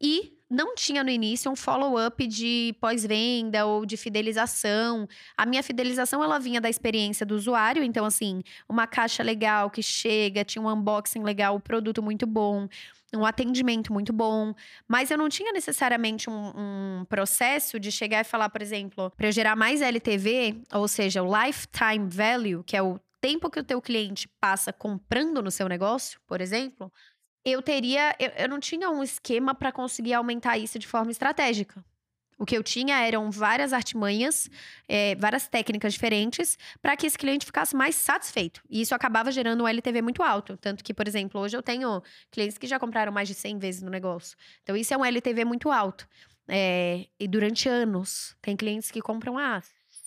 e 0.00 0.34
não 0.50 0.74
tinha 0.74 1.02
no 1.02 1.10
início 1.10 1.50
um 1.50 1.56
follow-up 1.56 2.26
de 2.26 2.74
pós-venda 2.80 3.66
ou 3.66 3.86
de 3.86 3.96
fidelização. 3.96 5.08
A 5.36 5.46
minha 5.46 5.62
fidelização 5.62 6.22
ela 6.22 6.38
vinha 6.38 6.60
da 6.60 6.68
experiência 6.68 7.24
do 7.24 7.34
usuário, 7.34 7.82
então 7.82 8.04
assim, 8.04 8.42
uma 8.68 8.86
caixa 8.86 9.22
legal 9.22 9.70
que 9.70 9.82
chega, 9.82 10.44
tinha 10.44 10.62
um 10.62 10.68
unboxing 10.68 11.22
legal, 11.22 11.56
o 11.56 11.60
produto 11.60 12.02
muito 12.02 12.26
bom, 12.26 12.68
um 13.14 13.24
atendimento 13.24 13.92
muito 13.92 14.12
bom, 14.12 14.54
mas 14.88 15.10
eu 15.10 15.18
não 15.18 15.28
tinha 15.28 15.52
necessariamente 15.52 16.28
um, 16.28 16.52
um 17.00 17.04
processo 17.08 17.78
de 17.78 17.90
chegar 17.90 18.20
e 18.20 18.24
falar, 18.24 18.48
por 18.48 18.60
exemplo, 18.60 19.10
para 19.16 19.28
eu 19.28 19.32
gerar 19.32 19.56
mais 19.56 19.80
LTV, 19.80 20.62
ou 20.72 20.88
seja, 20.88 21.22
o 21.22 21.44
lifetime 21.44 22.08
value, 22.08 22.64
que 22.64 22.76
é 22.76 22.82
o 22.82 22.98
tempo 23.20 23.48
que 23.48 23.58
o 23.58 23.64
teu 23.64 23.80
cliente 23.80 24.28
passa 24.38 24.70
comprando 24.70 25.42
no 25.42 25.50
seu 25.50 25.66
negócio, 25.66 26.20
por 26.26 26.42
exemplo, 26.42 26.92
eu 27.44 27.60
teria, 27.60 28.14
eu, 28.18 28.30
eu 28.30 28.48
não 28.48 28.58
tinha 28.58 28.90
um 28.90 29.02
esquema 29.02 29.54
para 29.54 29.70
conseguir 29.70 30.14
aumentar 30.14 30.56
isso 30.58 30.78
de 30.78 30.86
forma 30.86 31.10
estratégica. 31.10 31.84
O 32.38 32.44
que 32.44 32.56
eu 32.56 32.62
tinha 32.62 33.00
eram 33.00 33.30
várias 33.30 33.72
artimanhas, 33.72 34.50
é, 34.88 35.14
várias 35.14 35.46
técnicas 35.46 35.92
diferentes 35.92 36.58
para 36.82 36.96
que 36.96 37.06
esse 37.06 37.16
cliente 37.16 37.46
ficasse 37.46 37.76
mais 37.76 37.94
satisfeito. 37.94 38.60
E 38.68 38.80
isso 38.80 38.94
acabava 38.94 39.30
gerando 39.30 39.62
um 39.62 39.68
LTV 39.68 40.02
muito 40.02 40.22
alto. 40.22 40.56
Tanto 40.56 40.82
que, 40.82 40.92
por 40.92 41.06
exemplo, 41.06 41.40
hoje 41.40 41.56
eu 41.56 41.62
tenho 41.62 42.02
clientes 42.30 42.58
que 42.58 42.66
já 42.66 42.78
compraram 42.78 43.12
mais 43.12 43.28
de 43.28 43.34
100 43.34 43.58
vezes 43.58 43.82
no 43.82 43.90
negócio. 43.90 44.36
Então, 44.62 44.76
isso 44.76 44.92
é 44.92 44.96
um 44.96 45.04
LTV 45.04 45.44
muito 45.44 45.70
alto. 45.70 46.08
É, 46.48 47.06
e 47.18 47.28
durante 47.28 47.68
anos, 47.68 48.36
tem 48.42 48.56
clientes 48.56 48.90
que 48.90 49.00
compram, 49.00 49.38
ah, 49.38 49.62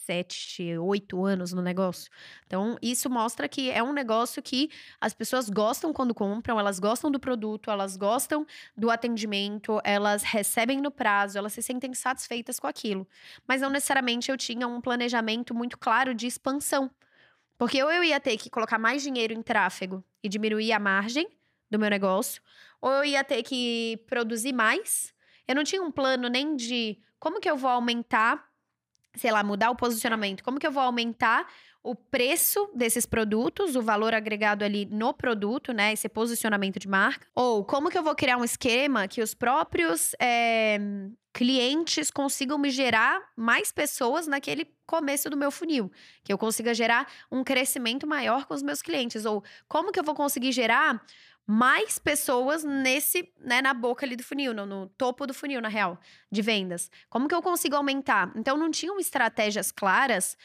sete, 0.07 0.77
oito 0.77 1.25
anos 1.25 1.51
no 1.51 1.61
negócio. 1.61 2.09
Então, 2.45 2.77
isso 2.81 3.09
mostra 3.09 3.47
que 3.49 3.69
é 3.69 3.83
um 3.83 3.91
negócio 3.91 4.41
que 4.41 4.69
as 5.01 5.13
pessoas 5.13 5.49
gostam 5.49 5.91
quando 5.91 6.15
compram, 6.15 6.57
elas 6.57 6.79
gostam 6.79 7.11
do 7.11 7.19
produto, 7.19 7.69
elas 7.69 7.97
gostam 7.97 8.47
do 8.75 8.89
atendimento, 8.89 9.81
elas 9.83 10.23
recebem 10.23 10.79
no 10.79 10.89
prazo, 10.89 11.37
elas 11.37 11.51
se 11.51 11.61
sentem 11.61 11.93
satisfeitas 11.93 12.57
com 12.57 12.67
aquilo. 12.67 13.05
Mas 13.45 13.61
não 13.61 13.69
necessariamente 13.69 14.31
eu 14.31 14.37
tinha 14.37 14.65
um 14.65 14.79
planejamento 14.79 15.53
muito 15.53 15.77
claro 15.77 16.13
de 16.13 16.25
expansão. 16.25 16.89
Porque 17.57 17.83
ou 17.83 17.91
eu 17.91 18.03
ia 18.03 18.19
ter 18.19 18.37
que 18.37 18.49
colocar 18.49 18.77
mais 18.77 19.03
dinheiro 19.03 19.33
em 19.33 19.41
tráfego 19.41 20.01
e 20.23 20.29
diminuir 20.29 20.71
a 20.71 20.79
margem 20.79 21.27
do 21.69 21.77
meu 21.77 21.89
negócio, 21.89 22.41
ou 22.79 22.91
eu 22.91 23.03
ia 23.03 23.23
ter 23.25 23.43
que 23.43 24.01
produzir 24.07 24.53
mais. 24.53 25.13
Eu 25.45 25.55
não 25.55 25.65
tinha 25.65 25.81
um 25.81 25.91
plano 25.91 26.29
nem 26.29 26.55
de 26.55 26.97
como 27.19 27.41
que 27.41 27.49
eu 27.49 27.57
vou 27.57 27.69
aumentar 27.69 28.47
sei 29.17 29.31
lá, 29.31 29.43
mudar 29.43 29.69
o 29.69 29.75
posicionamento? 29.75 30.43
Como 30.43 30.59
que 30.59 30.67
eu 30.67 30.71
vou 30.71 30.83
aumentar 30.83 31.47
o 31.83 31.95
preço 31.95 32.69
desses 32.75 33.05
produtos, 33.05 33.75
o 33.77 33.81
valor 33.81 34.13
agregado 34.13 34.65
ali 34.65 34.85
no 34.85 35.13
produto, 35.13 35.71
né? 35.71 35.93
Esse 35.93 36.09
posicionamento 36.09 36.79
de 36.79 36.87
marca? 36.87 37.25
Ou 37.33 37.63
como 37.63 37.89
que 37.89 37.97
eu 37.97 38.03
vou 38.03 38.13
criar 38.13 38.35
um 38.35 38.43
esquema 38.43 39.07
que 39.07 39.21
os 39.21 39.33
próprios 39.33 40.13
é, 40.19 40.77
clientes 41.33 42.11
consigam 42.11 42.57
me 42.57 42.69
gerar 42.69 43.21
mais 43.37 43.71
pessoas 43.71 44.27
naquele 44.27 44.67
começo 44.85 45.29
do 45.29 45.37
meu 45.37 45.49
funil? 45.49 45.89
Que 46.25 46.33
eu 46.33 46.37
consiga 46.37 46.73
gerar 46.73 47.07
um 47.31 47.41
crescimento 47.41 48.05
maior 48.05 48.45
com 48.45 48.53
os 48.53 48.61
meus 48.61 48.81
clientes? 48.81 49.23
Ou 49.23 49.41
como 49.67 49.91
que 49.91 49.99
eu 49.99 50.03
vou 50.03 50.13
conseguir 50.13 50.51
gerar 50.51 51.01
mais 51.49 51.97
pessoas 51.97 52.61
nesse, 52.65 53.31
né, 53.39 53.61
na 53.61 53.73
boca 53.73 54.05
ali 54.05 54.17
do 54.17 54.23
funil, 54.23 54.53
no, 54.53 54.65
no, 54.65 54.87
topo 54.89 55.25
do 55.25 55.33
funil, 55.33 55.61
na 55.61 55.69
real, 55.69 55.97
de 56.29 56.41
vendas. 56.41 56.91
Como 57.09 57.25
que 57.29 57.33
eu 57.33 57.41
consigo 57.41 57.73
aumentar? 57.73 58.33
Então, 58.35 58.57
não 58.57 58.69
tinham 58.69 58.99
estratégias 58.99 59.71
claras 59.71 60.37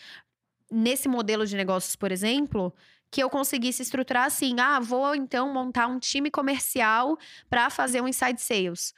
nesse 0.70 1.08
modelo 1.08 1.44
de 1.44 1.56
negócios, 1.56 1.96
por 1.96 2.12
exemplo, 2.12 2.72
que 3.10 3.20
eu 3.20 3.28
conseguisse 3.28 3.82
estruturar 3.82 4.26
assim: 4.26 4.60
ah, 4.60 4.78
vou 4.78 5.12
então 5.16 5.52
montar 5.52 5.88
um 5.88 5.98
time 5.98 6.30
comercial 6.30 7.18
para 7.50 7.68
fazer 7.68 8.00
um 8.00 8.06
inside 8.06 8.40
sales. 8.40 8.94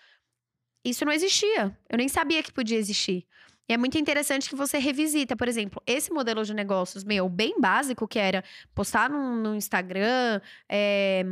Isso 0.85 1.07
não 1.07 1.13
existia. 1.13 1.77
Eu 1.89 1.97
nem 1.97 2.09
sabia 2.09 2.43
que 2.43 2.53
podia 2.53 2.77
existir. 2.77 3.27
E 3.67 3.73
é 3.73 3.79
muito 3.79 3.97
interessante 3.97 4.49
que 4.49 4.55
você 4.55 4.77
revisita, 4.77 5.35
por 5.35 5.49
exemplo, 5.49 5.83
esse 5.87 6.13
modelo 6.13 6.45
de 6.45 6.53
negócios 6.53 7.03
meu, 7.03 7.31
bem 7.31 7.59
básico, 7.59 8.07
que 8.07 8.19
era 8.19 8.45
postar 8.75 9.09
no, 9.09 9.37
no 9.37 9.55
Instagram, 9.55 10.43
é, 10.69 11.25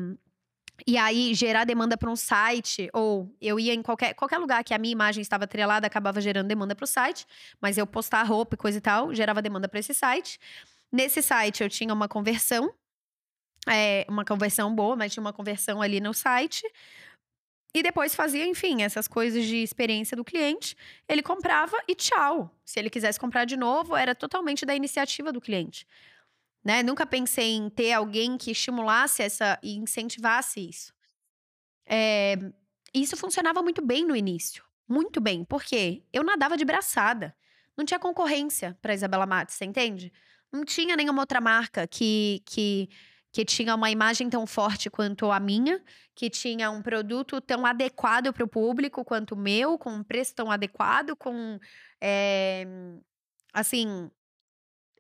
e 0.87 0.97
aí 0.97 1.35
gerar 1.35 1.65
demanda 1.65 1.97
para 1.97 2.11
um 2.11 2.17
site, 2.17 2.89
ou 2.93 3.35
eu 3.41 3.59
ia 3.61 3.75
em 3.75 3.83
qualquer, 3.83 4.15
qualquer 4.15 4.39
lugar 4.39 4.65
que 4.65 4.75
a 4.75 4.79
minha 4.79 4.93
imagem 4.93 5.23
estava 5.23 5.45
atrelada, 5.45 5.87
acabava 5.87 6.21
gerando 6.21 6.49
demanda 6.49 6.75
para 6.75 6.85
o 6.85 6.87
site, 6.87 7.27
mas 7.61 7.79
eu 7.79 7.87
postar 7.87 8.23
roupa 8.25 8.55
e 8.55 8.59
coisa 8.59 8.79
e 8.79 8.81
tal, 8.81 9.15
gerava 9.15 9.41
demanda 9.41 9.69
para 9.69 9.79
esse 9.79 9.95
site. 9.95 10.39
Nesse 10.91 11.23
site 11.23 11.63
eu 11.63 11.69
tinha 11.69 11.95
uma 11.95 12.09
conversão, 12.09 12.73
é, 13.69 14.05
uma 14.09 14.25
conversão 14.25 14.75
boa, 14.75 14.97
mas 14.97 15.13
tinha 15.13 15.23
uma 15.23 15.33
conversão 15.33 15.81
ali 15.81 16.01
no 16.01 16.13
site. 16.13 16.63
E 17.75 17.83
depois 17.83 18.15
fazia, 18.15 18.47
enfim, 18.47 18.83
essas 18.83 19.09
coisas 19.09 19.47
de 19.47 19.63
experiência 19.63 20.15
do 20.17 20.25
cliente. 20.25 20.77
Ele 21.09 21.23
comprava 21.23 21.77
e 21.89 21.95
tchau. 21.95 22.55
Se 22.65 22.79
ele 22.79 22.91
quisesse 22.91 23.19
comprar 23.19 23.47
de 23.47 23.57
novo, 23.57 23.97
era 23.97 24.15
totalmente 24.15 24.67
da 24.67 24.75
iniciativa 24.75 25.33
do 25.33 25.41
cliente. 25.41 25.87
Né? 26.65 26.83
Nunca 26.83 27.05
pensei 27.05 27.55
em 27.57 27.69
ter 27.69 27.93
alguém 27.93 28.39
que 28.39 28.53
estimulasse 28.53 29.23
essa 29.23 29.59
e 29.63 29.77
incentivasse 29.77 30.69
isso. 30.69 30.93
É, 31.87 32.37
isso 32.95 33.17
funcionava 33.17 33.63
muito 33.63 33.85
bem 33.85 34.05
no 34.05 34.15
início. 34.15 34.65
Muito 34.89 35.21
bem. 35.21 35.45
Por 35.45 35.63
quê? 35.63 36.05
Eu 36.13 36.23
nadava 36.23 36.57
de 36.57 36.65
braçada. 36.65 37.35
Não 37.77 37.85
tinha 37.85 37.99
concorrência 37.99 38.79
para 38.81 38.95
Isabela 38.95 39.27
Matos, 39.27 39.55
você 39.55 39.65
entende? 39.65 40.13
Não 40.53 40.65
tinha 40.65 40.95
nenhuma 40.95 41.23
outra 41.23 41.41
marca 41.41 41.87
que, 41.87 42.43
que 42.45 42.89
que 43.33 43.47
tinha 43.47 43.75
uma 43.75 43.91
imagem 43.91 44.29
tão 44.29 44.47
forte 44.47 44.91
quanto 44.91 45.31
a 45.31 45.41
minha, 45.41 45.83
que 46.15 46.29
tinha 46.29 46.71
um 46.71 46.83
produto 46.83 47.41
tão 47.41 47.65
adequado 47.65 48.31
para 48.31 48.45
o 48.45 48.49
público 48.49 49.03
quanto 49.05 49.33
o 49.35 49.39
meu, 49.39 49.79
com 49.79 49.91
um 49.91 50.05
preço 50.05 50.35
tão 50.35 50.51
adequado, 50.51 51.17
com. 51.17 51.59
É, 52.01 52.67
assim. 53.53 54.11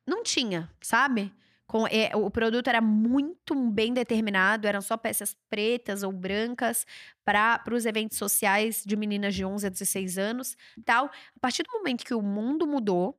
Não 0.07 0.23
tinha, 0.23 0.69
sabe? 0.81 1.33
Com, 1.73 1.87
é, 1.87 2.15
o 2.15 2.31
produto 2.31 2.69
era 2.69 2.83
muito 2.83 3.55
bem 3.71 3.95
determinado, 3.95 4.69
eram 4.69 4.83
só 4.83 4.95
peças 4.95 5.35
pretas 5.49 6.03
ou 6.03 6.13
brancas 6.13 6.87
para 7.25 7.65
os 7.73 7.87
eventos 7.87 8.19
sociais 8.19 8.83
de 8.85 8.95
meninas 8.95 9.35
de 9.35 9.43
11 9.43 9.69
a 9.69 9.71
16 9.71 10.19
anos, 10.19 10.55
tal. 10.85 11.07
A 11.07 11.41
partir 11.41 11.63
do 11.63 11.73
momento 11.73 12.05
que 12.05 12.13
o 12.13 12.21
mundo 12.21 12.67
mudou, 12.67 13.19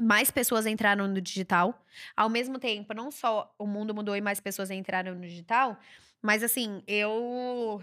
mais 0.00 0.30
pessoas 0.30 0.64
entraram 0.64 1.08
no 1.08 1.20
digital. 1.20 1.84
Ao 2.16 2.28
mesmo 2.28 2.56
tempo, 2.60 2.94
não 2.94 3.10
só 3.10 3.52
o 3.58 3.66
mundo 3.66 3.92
mudou 3.92 4.14
e 4.14 4.20
mais 4.20 4.38
pessoas 4.38 4.70
entraram 4.70 5.16
no 5.16 5.22
digital, 5.22 5.76
mas 6.22 6.44
assim, 6.44 6.84
eu. 6.86 7.82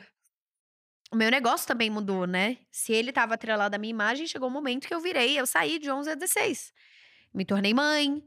O 1.12 1.16
meu 1.18 1.30
negócio 1.30 1.68
também 1.68 1.90
mudou, 1.90 2.26
né? 2.26 2.58
Se 2.72 2.94
ele 2.94 3.10
estava 3.10 3.34
atrelado 3.34 3.76
à 3.76 3.78
minha 3.78 3.92
imagem, 3.92 4.28
chegou 4.28 4.48
um 4.48 4.54
momento 4.54 4.88
que 4.88 4.94
eu 4.94 5.02
virei, 5.02 5.38
eu 5.38 5.46
saí 5.46 5.78
de 5.78 5.92
11 5.92 6.12
a 6.12 6.16
16. 6.16 6.74
Me 7.34 7.44
tornei 7.44 7.74
mãe. 7.74 8.24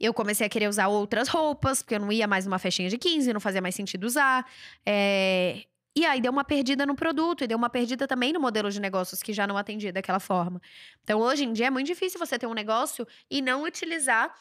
Eu 0.00 0.14
comecei 0.14 0.46
a 0.46 0.50
querer 0.50 0.68
usar 0.68 0.88
outras 0.88 1.28
roupas, 1.28 1.82
porque 1.82 1.94
eu 1.94 2.00
não 2.00 2.10
ia 2.10 2.26
mais 2.26 2.46
numa 2.46 2.58
festinha 2.58 2.88
de 2.88 2.96
15, 2.96 3.32
não 3.32 3.40
fazia 3.40 3.60
mais 3.60 3.74
sentido 3.74 4.04
usar. 4.04 4.46
É... 4.86 5.64
E 5.94 6.06
aí 6.06 6.20
deu 6.20 6.32
uma 6.32 6.44
perdida 6.44 6.86
no 6.86 6.94
produto 6.94 7.44
e 7.44 7.46
deu 7.46 7.58
uma 7.58 7.68
perdida 7.68 8.06
também 8.06 8.32
no 8.32 8.40
modelo 8.40 8.70
de 8.70 8.80
negócios 8.80 9.22
que 9.22 9.32
já 9.32 9.46
não 9.46 9.56
atendia 9.56 9.92
daquela 9.92 10.20
forma. 10.20 10.60
Então, 11.02 11.20
hoje 11.20 11.44
em 11.44 11.52
dia 11.52 11.66
é 11.66 11.70
muito 11.70 11.86
difícil 11.86 12.18
você 12.18 12.38
ter 12.38 12.46
um 12.46 12.54
negócio 12.54 13.06
e 13.28 13.42
não 13.42 13.64
utilizar 13.64 14.32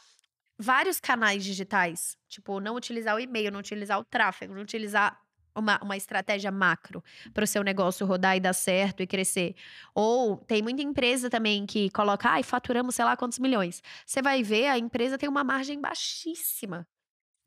vários 0.57 0.99
canais 0.99 1.43
digitais. 1.43 2.17
Tipo, 2.27 2.59
não 2.59 2.75
utilizar 2.75 3.15
o 3.15 3.19
e-mail, 3.19 3.51
não 3.51 3.59
utilizar 3.59 3.99
o 3.99 4.03
tráfego, 4.03 4.53
não 4.53 4.61
utilizar 4.61 5.19
uma, 5.59 5.79
uma 5.83 5.97
estratégia 5.97 6.51
macro 6.51 7.03
para 7.33 7.43
o 7.43 7.47
seu 7.47 7.63
negócio 7.63 8.05
rodar 8.05 8.35
e 8.35 8.39
dar 8.39 8.53
certo 8.53 9.03
e 9.03 9.07
crescer. 9.07 9.55
Ou 9.93 10.37
tem 10.37 10.61
muita 10.61 10.81
empresa 10.81 11.29
também 11.29 11.65
que 11.65 11.89
coloca, 11.91 12.29
ai, 12.29 12.43
faturamos 12.43 12.95
sei 12.95 13.05
lá 13.05 13.15
quantos 13.15 13.39
milhões. 13.39 13.81
Você 14.05 14.21
vai 14.21 14.41
ver, 14.43 14.67
a 14.67 14.77
empresa 14.77 15.17
tem 15.17 15.29
uma 15.29 15.43
margem 15.43 15.79
baixíssima. 15.79 16.87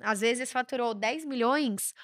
Às 0.01 0.21
vezes 0.21 0.51
faturou 0.51 0.95
10 0.95 1.25
milhões, 1.25 1.95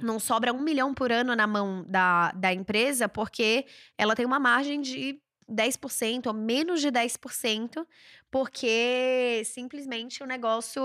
não 0.00 0.18
sobra 0.18 0.52
um 0.52 0.60
milhão 0.60 0.94
por 0.94 1.10
ano 1.10 1.34
na 1.34 1.46
mão 1.46 1.84
da, 1.88 2.30
da 2.32 2.52
empresa, 2.52 3.08
porque 3.08 3.66
ela 3.96 4.14
tem 4.14 4.26
uma 4.26 4.38
margem 4.38 4.80
de 4.80 5.20
10% 5.48 6.26
ou 6.26 6.34
menos 6.34 6.80
de 6.80 6.90
10%, 6.90 7.86
porque 8.30 9.42
simplesmente 9.44 10.22
o 10.22 10.26
negócio 10.26 10.82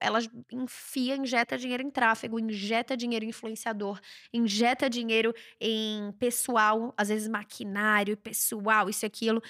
ela 0.00 0.18
enfia, 0.50 1.16
injeta 1.16 1.58
dinheiro 1.58 1.82
em 1.82 1.90
tráfego, 1.90 2.38
injeta 2.38 2.96
dinheiro 2.96 3.24
em 3.24 3.28
influenciador, 3.28 4.00
injeta 4.32 4.88
dinheiro 4.88 5.34
em 5.60 6.12
pessoal, 6.18 6.94
às 6.96 7.08
vezes 7.08 7.28
maquinário, 7.28 8.16
pessoal, 8.16 8.88
isso 8.88 9.04
e 9.04 9.06
aquilo, 9.06 9.42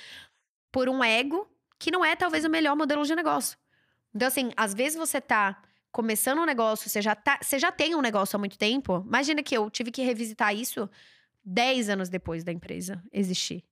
por 0.73 0.88
um 0.88 1.03
ego 1.05 1.49
que 1.79 1.90
não 1.90 2.05
é 2.05 2.16
talvez 2.16 2.44
o 2.44 2.51
melhor 2.51 2.77
modelo 2.77 3.05
de 3.05 3.14
negócio. 3.14 3.57
Então, 4.14 4.27
assim, 4.27 4.51
às 4.57 4.75
vezes 4.75 4.99
você 4.99 5.21
tá 5.21 5.62
começando 5.92 6.40
um 6.40 6.44
negócio, 6.44 6.90
você 6.90 7.01
já, 7.01 7.14
tá, 7.14 7.38
você 7.40 7.59
já 7.59 7.71
tem 7.71 7.94
um 7.94 8.01
negócio 8.01 8.37
há 8.37 8.38
muito 8.38 8.59
tempo. 8.59 9.05
Imagina 9.07 9.42
que 9.42 9.57
eu 9.57 9.71
tive 9.71 9.90
que 9.92 10.03
revisitar 10.03 10.55
isso 10.55 10.90
10 11.44 11.88
anos 11.88 12.09
depois 12.09 12.42
da 12.42 12.53
empresa 12.53 13.03
existir. 13.12 13.64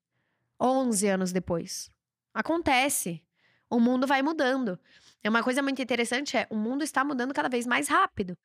11 0.60 1.08
anos 1.08 1.32
depois. 1.32 1.90
Acontece. 2.34 3.22
O 3.68 3.80
mundo 3.80 4.06
vai 4.06 4.22
mudando. 4.22 4.78
É 5.22 5.28
uma 5.28 5.42
coisa 5.42 5.62
muito 5.62 5.82
interessante 5.82 6.36
é 6.36 6.46
o 6.50 6.56
mundo 6.56 6.84
está 6.84 7.04
mudando 7.04 7.34
cada 7.34 7.48
vez 7.48 7.66
mais 7.66 7.88
rápido. 7.88 8.36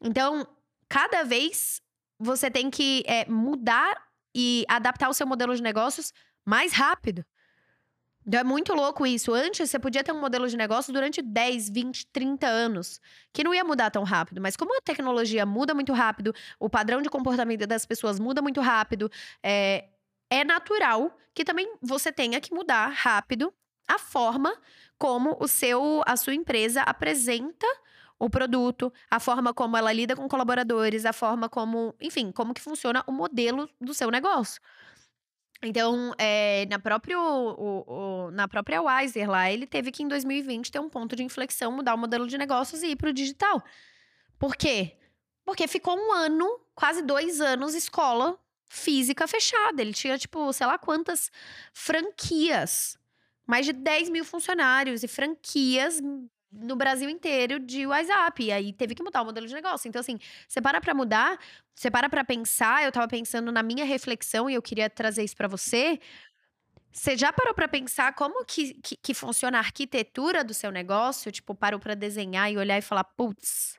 Então, 0.00 0.46
cada 0.88 1.22
vez 1.22 1.80
você 2.18 2.50
tem 2.50 2.70
que 2.70 3.02
é, 3.06 3.24
mudar 3.26 3.96
e 4.34 4.64
adaptar 4.68 5.08
o 5.08 5.14
seu 5.14 5.26
modelo 5.26 5.54
de 5.54 5.62
negócios 5.62 6.12
mais 6.44 6.72
rápido. 6.72 7.24
Então 8.26 8.40
é 8.40 8.44
muito 8.44 8.74
louco 8.74 9.06
isso. 9.06 9.32
Antes 9.32 9.70
você 9.70 9.78
podia 9.78 10.04
ter 10.04 10.12
um 10.12 10.20
modelo 10.20 10.46
de 10.46 10.56
negócio 10.56 10.92
durante 10.92 11.22
10, 11.22 11.70
20, 11.70 12.06
30 12.12 12.46
anos, 12.46 13.00
que 13.32 13.42
não 13.42 13.54
ia 13.54 13.64
mudar 13.64 13.90
tão 13.90 14.04
rápido. 14.04 14.40
Mas 14.40 14.56
como 14.56 14.76
a 14.76 14.80
tecnologia 14.80 15.46
muda 15.46 15.74
muito 15.74 15.92
rápido, 15.92 16.34
o 16.58 16.68
padrão 16.68 17.00
de 17.00 17.08
comportamento 17.08 17.66
das 17.66 17.86
pessoas 17.86 18.20
muda 18.20 18.42
muito 18.42 18.60
rápido, 18.60 19.10
é, 19.42 19.88
é 20.30 20.44
natural 20.44 21.14
que 21.34 21.44
também 21.44 21.74
você 21.82 22.12
tenha 22.12 22.40
que 22.40 22.54
mudar 22.54 22.88
rápido 22.88 23.52
a 23.88 23.98
forma 23.98 24.56
como 24.96 25.36
o 25.40 25.48
seu, 25.48 26.02
a 26.06 26.16
sua 26.16 26.34
empresa 26.34 26.82
apresenta 26.82 27.66
o 28.18 28.28
produto, 28.28 28.92
a 29.10 29.18
forma 29.18 29.52
como 29.52 29.76
ela 29.76 29.92
lida 29.92 30.14
com 30.14 30.28
colaboradores, 30.28 31.06
a 31.06 31.12
forma 31.12 31.48
como, 31.48 31.94
enfim, 32.00 32.30
como 32.30 32.52
que 32.52 32.60
funciona 32.60 33.02
o 33.06 33.12
modelo 33.12 33.68
do 33.80 33.94
seu 33.94 34.10
negócio. 34.10 34.60
Então, 35.62 36.14
é, 36.18 36.66
na, 36.66 36.78
próprio, 36.78 37.18
o, 37.18 37.84
o, 37.86 38.30
na 38.30 38.46
própria 38.46 38.80
Wiser 38.80 39.28
lá, 39.28 39.50
ele 39.50 39.66
teve 39.66 39.90
que 39.90 40.02
em 40.02 40.08
2020 40.08 40.70
ter 40.70 40.78
um 40.78 40.88
ponto 40.88 41.16
de 41.16 41.22
inflexão, 41.22 41.72
mudar 41.72 41.94
o 41.94 41.98
modelo 41.98 42.26
de 42.26 42.38
negócios 42.38 42.82
e 42.82 42.88
ir 42.88 42.96
para 42.96 43.10
o 43.10 43.12
digital. 43.12 43.62
Por 44.38 44.54
quê? 44.54 44.98
Porque 45.44 45.66
ficou 45.66 45.98
um 45.98 46.12
ano, 46.12 46.46
quase 46.74 47.02
dois 47.02 47.40
anos, 47.40 47.74
escola 47.74 48.38
física 48.70 49.26
fechada. 49.26 49.82
Ele 49.82 49.92
tinha, 49.92 50.16
tipo, 50.16 50.50
sei 50.52 50.66
lá 50.66 50.78
quantas 50.78 51.30
franquias. 51.74 52.96
Mais 53.46 53.66
de 53.66 53.72
10 53.72 54.08
mil 54.10 54.24
funcionários 54.24 55.02
e 55.02 55.08
franquias 55.08 56.00
no 56.52 56.76
Brasil 56.76 57.10
inteiro 57.10 57.58
de 57.58 57.84
WhatsApp. 57.84 58.44
E 58.44 58.52
aí 58.52 58.72
teve 58.72 58.94
que 58.94 59.02
mudar 59.02 59.22
o 59.22 59.24
modelo 59.24 59.46
de 59.46 59.52
negócio. 59.52 59.88
Então, 59.88 59.98
assim, 59.98 60.18
você 60.48 60.60
para 60.60 60.80
pra 60.80 60.94
mudar, 60.94 61.36
você 61.74 61.90
para 61.90 62.08
pra 62.08 62.24
pensar. 62.24 62.84
Eu 62.84 62.92
tava 62.92 63.08
pensando 63.08 63.50
na 63.50 63.62
minha 63.62 63.84
reflexão 63.84 64.48
e 64.48 64.54
eu 64.54 64.62
queria 64.62 64.88
trazer 64.88 65.24
isso 65.24 65.36
para 65.36 65.48
você. 65.48 65.98
Você 66.92 67.16
já 67.16 67.32
parou 67.32 67.52
para 67.52 67.66
pensar 67.66 68.14
como 68.14 68.44
que, 68.44 68.74
que, 68.74 68.96
que, 68.96 69.14
funciona 69.14 69.58
a 69.58 69.60
arquitetura 69.60 70.44
do 70.44 70.54
seu 70.54 70.70
negócio? 70.70 71.30
Tipo, 71.32 71.56
parou 71.56 71.80
para 71.80 71.94
desenhar 71.94 72.52
e 72.52 72.56
olhar 72.56 72.78
e 72.78 72.82
falar: 72.82 73.04
putz, 73.04 73.78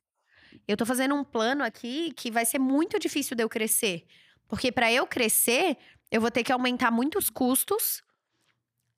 eu 0.68 0.76
tô 0.76 0.86
fazendo 0.86 1.16
um 1.16 1.24
plano 1.24 1.64
aqui 1.64 2.12
que 2.14 2.30
vai 2.30 2.46
ser 2.46 2.60
muito 2.60 3.00
difícil 3.00 3.36
de 3.38 3.44
eu 3.44 3.50
crescer. 3.50 4.06
Porque 4.52 4.72
para 4.72 4.92
eu 4.92 5.08
crescer, 5.08 5.76
eu 6.12 6.22
vou 6.22 6.30
ter 6.30 6.44
que 6.44 6.52
aumentar 6.52 6.92
muitos 6.92 7.28
custos 7.28 8.04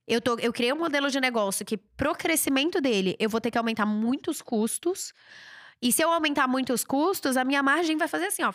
eu, 0.07 0.21
tô, 0.21 0.37
eu 0.39 0.51
criei 0.51 0.73
um 0.73 0.77
modelo 0.77 1.09
de 1.09 1.19
negócio 1.19 1.65
que, 1.65 1.77
pro 1.77 2.13
crescimento 2.13 2.81
dele, 2.81 3.15
eu 3.19 3.29
vou 3.29 3.39
ter 3.39 3.49
que 3.49 3.57
aumentar 3.57 3.85
muitos 3.85 4.41
custos. 4.41 5.13
E 5.81 5.91
se 5.91 6.01
eu 6.01 6.11
aumentar 6.11 6.47
muitos 6.47 6.83
custos, 6.83 7.37
a 7.37 7.43
minha 7.43 7.63
margem 7.63 7.97
vai 7.97 8.07
fazer 8.07 8.25
assim, 8.25 8.43
ó. 8.43 8.53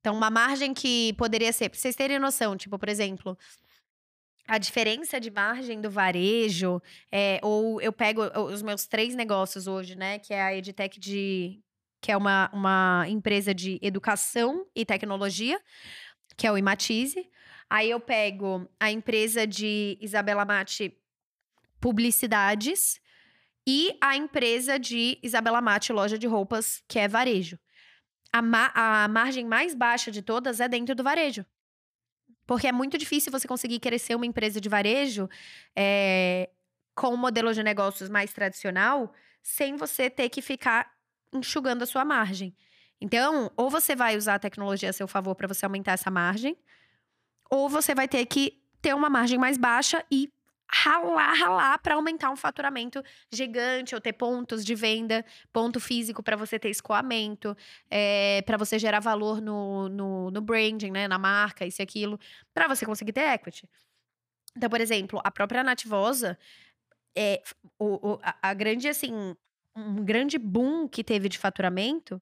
Então, 0.00 0.14
uma 0.14 0.30
margem 0.30 0.72
que 0.72 1.12
poderia 1.14 1.52
ser, 1.52 1.68
pra 1.68 1.78
vocês 1.78 1.94
terem 1.94 2.18
noção, 2.18 2.56
tipo, 2.56 2.78
por 2.78 2.88
exemplo, 2.88 3.36
a 4.46 4.58
diferença 4.58 5.20
de 5.20 5.30
margem 5.30 5.80
do 5.80 5.90
varejo, 5.90 6.80
é, 7.10 7.40
ou 7.42 7.80
eu 7.80 7.92
pego 7.92 8.22
os 8.40 8.62
meus 8.62 8.86
três 8.86 9.14
negócios 9.14 9.66
hoje, 9.66 9.96
né? 9.96 10.18
Que 10.18 10.34
é 10.34 10.42
a 10.42 10.56
Edtech 10.56 10.98
de. 10.98 11.60
Que 12.02 12.10
é 12.10 12.16
uma, 12.16 12.50
uma 12.52 13.06
empresa 13.08 13.54
de 13.54 13.78
educação 13.80 14.66
e 14.74 14.84
tecnologia, 14.84 15.58
que 16.36 16.48
é 16.48 16.52
o 16.52 16.58
Imatize. 16.58 17.30
Aí 17.70 17.88
eu 17.88 18.00
pego 18.00 18.68
a 18.78 18.90
empresa 18.90 19.46
de 19.46 19.96
Isabela 20.00 20.44
Mate 20.44 20.98
publicidades 21.80 23.00
e 23.66 23.96
a 24.00 24.16
empresa 24.16 24.78
de 24.78 25.18
Isabela 25.22 25.60
Mate, 25.60 25.92
loja 25.92 26.18
de 26.18 26.26
roupas, 26.26 26.82
que 26.88 26.98
é 26.98 27.06
varejo. 27.06 27.56
A, 28.32 28.42
ma 28.42 28.72
a 28.74 29.06
margem 29.08 29.46
mais 29.46 29.72
baixa 29.72 30.10
de 30.10 30.22
todas 30.22 30.58
é 30.58 30.68
dentro 30.68 30.96
do 30.96 31.04
varejo. 31.04 31.46
Porque 32.46 32.66
é 32.66 32.72
muito 32.72 32.98
difícil 32.98 33.30
você 33.30 33.46
conseguir 33.46 33.78
crescer 33.78 34.16
uma 34.16 34.26
empresa 34.26 34.60
de 34.60 34.68
varejo 34.68 35.28
é, 35.76 36.50
com 36.96 37.14
um 37.14 37.16
modelo 37.16 37.54
de 37.54 37.62
negócios 37.62 38.08
mais 38.08 38.32
tradicional 38.32 39.14
sem 39.40 39.76
você 39.76 40.10
ter 40.10 40.28
que 40.28 40.42
ficar 40.42 40.91
enxugando 41.32 41.82
a 41.82 41.86
sua 41.86 42.04
margem. 42.04 42.54
Então, 43.00 43.50
ou 43.56 43.68
você 43.68 43.96
vai 43.96 44.16
usar 44.16 44.36
a 44.36 44.38
tecnologia 44.38 44.90
a 44.90 44.92
seu 44.92 45.08
favor 45.08 45.34
para 45.34 45.48
você 45.48 45.64
aumentar 45.64 45.92
essa 45.92 46.10
margem, 46.10 46.56
ou 47.50 47.68
você 47.68 47.94
vai 47.94 48.06
ter 48.06 48.24
que 48.26 48.62
ter 48.80 48.94
uma 48.94 49.10
margem 49.10 49.38
mais 49.38 49.58
baixa 49.58 50.04
e 50.10 50.32
ralar, 50.74 51.34
ralar 51.34 51.78
para 51.78 51.96
aumentar 51.96 52.30
um 52.30 52.36
faturamento 52.36 53.02
gigante 53.30 53.94
ou 53.94 54.00
ter 54.00 54.14
pontos 54.14 54.64
de 54.64 54.74
venda, 54.74 55.24
ponto 55.52 55.78
físico 55.78 56.22
para 56.22 56.34
você 56.34 56.58
ter 56.58 56.70
escoamento, 56.70 57.56
é, 57.90 58.40
para 58.42 58.56
você 58.56 58.78
gerar 58.78 59.00
valor 59.00 59.40
no, 59.40 59.88
no, 59.88 60.30
no, 60.30 60.40
branding, 60.40 60.90
né, 60.90 61.06
na 61.06 61.18
marca, 61.18 61.66
isso 61.66 61.82
e 61.82 61.84
aquilo, 61.84 62.18
para 62.54 62.66
você 62.68 62.86
conseguir 62.86 63.12
ter 63.12 63.28
equity. 63.34 63.68
Então, 64.56 64.70
por 64.70 64.80
exemplo, 64.80 65.20
a 65.22 65.30
própria 65.30 65.62
Nativosa, 65.62 66.38
é, 67.16 67.42
o, 67.78 68.12
o, 68.12 68.18
a, 68.22 68.50
a 68.50 68.54
grande, 68.54 68.88
assim, 68.88 69.36
um 69.76 70.04
grande 70.04 70.38
boom 70.38 70.88
que 70.88 71.04
teve 71.04 71.28
de 71.28 71.38
faturamento 71.38 72.20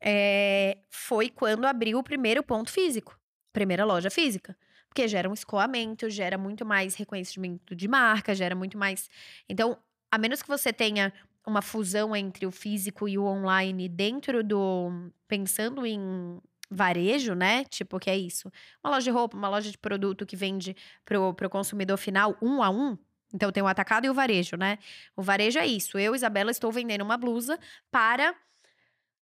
é, 0.00 0.78
foi 0.90 1.30
quando 1.30 1.64
abriu 1.64 1.98
o 1.98 2.02
primeiro 2.02 2.42
ponto 2.42 2.70
físico, 2.70 3.18
primeira 3.52 3.84
loja 3.84 4.10
física. 4.10 4.56
Porque 4.88 5.08
gera 5.08 5.28
um 5.28 5.32
escoamento, 5.32 6.10
gera 6.10 6.36
muito 6.36 6.66
mais 6.66 6.94
reconhecimento 6.94 7.74
de 7.74 7.88
marca, 7.88 8.34
gera 8.34 8.54
muito 8.54 8.76
mais. 8.76 9.08
Então, 9.48 9.78
a 10.10 10.18
menos 10.18 10.42
que 10.42 10.48
você 10.48 10.72
tenha 10.72 11.12
uma 11.46 11.62
fusão 11.62 12.14
entre 12.14 12.46
o 12.46 12.50
físico 12.50 13.08
e 13.08 13.16
o 13.18 13.24
online 13.24 13.88
dentro 13.88 14.44
do. 14.44 15.10
pensando 15.26 15.86
em 15.86 16.38
varejo, 16.70 17.34
né? 17.34 17.64
Tipo, 17.64 17.98
que 17.98 18.10
é 18.10 18.16
isso? 18.16 18.50
Uma 18.84 18.90
loja 18.94 19.04
de 19.04 19.10
roupa, 19.10 19.36
uma 19.36 19.48
loja 19.48 19.70
de 19.70 19.78
produto 19.78 20.26
que 20.26 20.36
vende 20.36 20.76
pro, 21.04 21.34
pro 21.34 21.50
consumidor 21.50 21.96
final 21.98 22.36
um 22.42 22.62
a 22.62 22.70
um. 22.70 22.96
Então 23.32 23.50
tem 23.50 23.62
o 23.62 23.66
atacado 23.66 24.06
e 24.06 24.10
o 24.10 24.14
varejo, 24.14 24.56
né? 24.56 24.78
O 25.16 25.22
varejo 25.22 25.58
é 25.58 25.66
isso. 25.66 25.98
Eu, 25.98 26.14
Isabela, 26.14 26.50
estou 26.50 26.70
vendendo 26.70 27.02
uma 27.02 27.16
blusa 27.16 27.58
para 27.90 28.34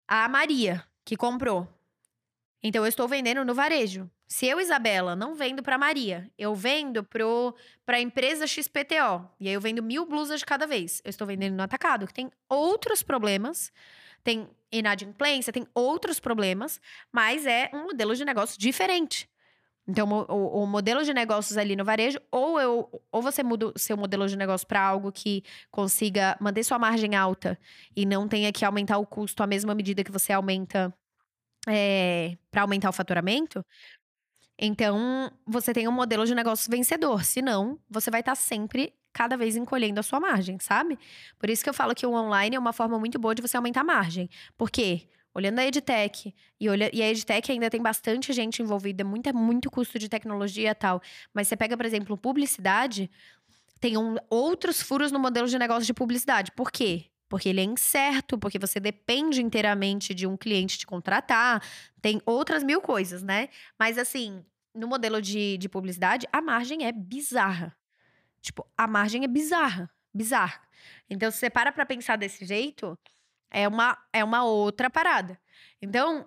a 0.08 0.28
Maria, 0.28 0.84
que 1.04 1.16
comprou. 1.16 1.68
Então 2.62 2.84
eu 2.84 2.88
estou 2.88 3.06
vendendo 3.06 3.44
no 3.44 3.54
varejo. 3.54 4.10
Se 4.26 4.46
eu, 4.46 4.60
Isabela, 4.60 5.16
não 5.16 5.34
vendo 5.34 5.62
para 5.62 5.76
Maria, 5.76 6.30
eu 6.38 6.54
vendo 6.54 7.02
para 7.84 7.96
a 7.96 8.00
empresa 8.00 8.46
XPTO, 8.46 9.28
e 9.40 9.48
aí 9.48 9.54
eu 9.54 9.60
vendo 9.60 9.82
mil 9.82 10.06
blusas 10.06 10.38
de 10.38 10.46
cada 10.46 10.66
vez. 10.68 11.00
Eu 11.04 11.10
estou 11.10 11.26
vendendo 11.26 11.56
no 11.56 11.62
atacado, 11.62 12.06
que 12.06 12.14
tem 12.14 12.30
outros 12.48 13.02
problemas, 13.02 13.72
tem 14.22 14.48
inadimplência, 14.70 15.52
tem 15.52 15.66
outros 15.74 16.20
problemas, 16.20 16.80
mas 17.10 17.44
é 17.44 17.70
um 17.72 17.84
modelo 17.84 18.14
de 18.14 18.24
negócio 18.24 18.58
diferente. 18.58 19.28
Então, 19.90 20.08
o, 20.08 20.62
o, 20.62 20.66
modelo 20.66 21.02
de 21.02 21.12
negócios 21.12 21.58
ali 21.58 21.74
no 21.74 21.84
varejo, 21.84 22.18
ou 22.30 22.60
eu, 22.60 23.02
ou 23.10 23.20
você 23.20 23.42
muda 23.42 23.72
o 23.74 23.78
seu 23.78 23.96
modelo 23.96 24.28
de 24.28 24.36
negócio 24.36 24.66
para 24.66 24.80
algo 24.80 25.10
que 25.10 25.42
consiga 25.70 26.36
manter 26.40 26.62
sua 26.62 26.78
margem 26.78 27.16
alta 27.16 27.58
e 27.96 28.06
não 28.06 28.28
tenha 28.28 28.52
que 28.52 28.64
aumentar 28.64 28.98
o 28.98 29.06
custo 29.06 29.42
à 29.42 29.46
mesma 29.46 29.74
medida 29.74 30.04
que 30.04 30.12
você 30.12 30.32
aumenta 30.32 30.94
é, 31.68 32.36
para 32.50 32.62
aumentar 32.62 32.88
o 32.88 32.92
faturamento, 32.92 33.64
então, 34.62 35.32
você 35.46 35.72
tem 35.72 35.88
um 35.88 35.92
modelo 35.92 36.26
de 36.26 36.34
negócio 36.34 36.70
vencedor. 36.70 37.24
Senão, 37.24 37.80
você 37.88 38.10
vai 38.10 38.20
estar 38.20 38.32
tá 38.32 38.36
sempre 38.36 38.92
cada 39.10 39.36
vez 39.36 39.56
encolhendo 39.56 39.98
a 39.98 40.02
sua 40.02 40.20
margem, 40.20 40.58
sabe? 40.60 40.98
Por 41.38 41.48
isso 41.48 41.64
que 41.64 41.70
eu 41.70 41.74
falo 41.74 41.94
que 41.94 42.06
o 42.06 42.12
online 42.12 42.56
é 42.56 42.58
uma 42.58 42.72
forma 42.72 42.98
muito 42.98 43.18
boa 43.18 43.34
de 43.34 43.40
você 43.40 43.56
aumentar 43.56 43.80
a 43.80 43.84
margem. 43.84 44.28
Por 44.58 44.70
quê? 44.70 45.08
Olhando 45.34 45.60
a 45.60 45.64
EdTech, 45.64 46.34
e, 46.58 46.68
olha, 46.68 46.90
e 46.92 47.00
a 47.02 47.10
EdTech 47.10 47.52
ainda 47.52 47.70
tem 47.70 47.80
bastante 47.80 48.32
gente 48.32 48.62
envolvida, 48.62 49.04
muito, 49.04 49.34
muito 49.34 49.70
custo 49.70 49.98
de 49.98 50.08
tecnologia 50.08 50.70
e 50.70 50.74
tal. 50.74 51.00
Mas 51.32 51.46
você 51.46 51.56
pega, 51.56 51.76
por 51.76 51.86
exemplo, 51.86 52.16
publicidade, 52.16 53.08
tem 53.80 53.96
um, 53.96 54.16
outros 54.28 54.82
furos 54.82 55.12
no 55.12 55.18
modelo 55.18 55.46
de 55.46 55.58
negócio 55.58 55.86
de 55.86 55.94
publicidade. 55.94 56.50
Por 56.52 56.70
quê? 56.70 57.06
Porque 57.28 57.48
ele 57.48 57.60
é 57.60 57.64
incerto, 57.64 58.36
porque 58.36 58.58
você 58.58 58.80
depende 58.80 59.40
inteiramente 59.40 60.12
de 60.12 60.26
um 60.26 60.36
cliente 60.36 60.78
te 60.78 60.86
contratar, 60.86 61.62
tem 62.02 62.20
outras 62.26 62.64
mil 62.64 62.80
coisas, 62.80 63.22
né? 63.22 63.48
Mas 63.78 63.98
assim, 63.98 64.44
no 64.74 64.88
modelo 64.88 65.22
de, 65.22 65.56
de 65.58 65.68
publicidade, 65.68 66.26
a 66.32 66.42
margem 66.42 66.86
é 66.86 66.92
bizarra. 66.92 67.76
Tipo, 68.40 68.66
a 68.76 68.86
margem 68.86 69.24
é 69.24 69.28
bizarra. 69.28 69.88
Bizarra. 70.12 70.60
Então, 71.08 71.30
se 71.30 71.38
você 71.38 71.50
para 71.50 71.70
pra 71.70 71.86
pensar 71.86 72.16
desse 72.16 72.44
jeito, 72.44 72.98
é 73.50 73.66
uma, 73.66 73.98
é 74.12 74.22
uma 74.22 74.44
outra 74.44 74.88
parada. 74.88 75.38
Então, 75.82 76.26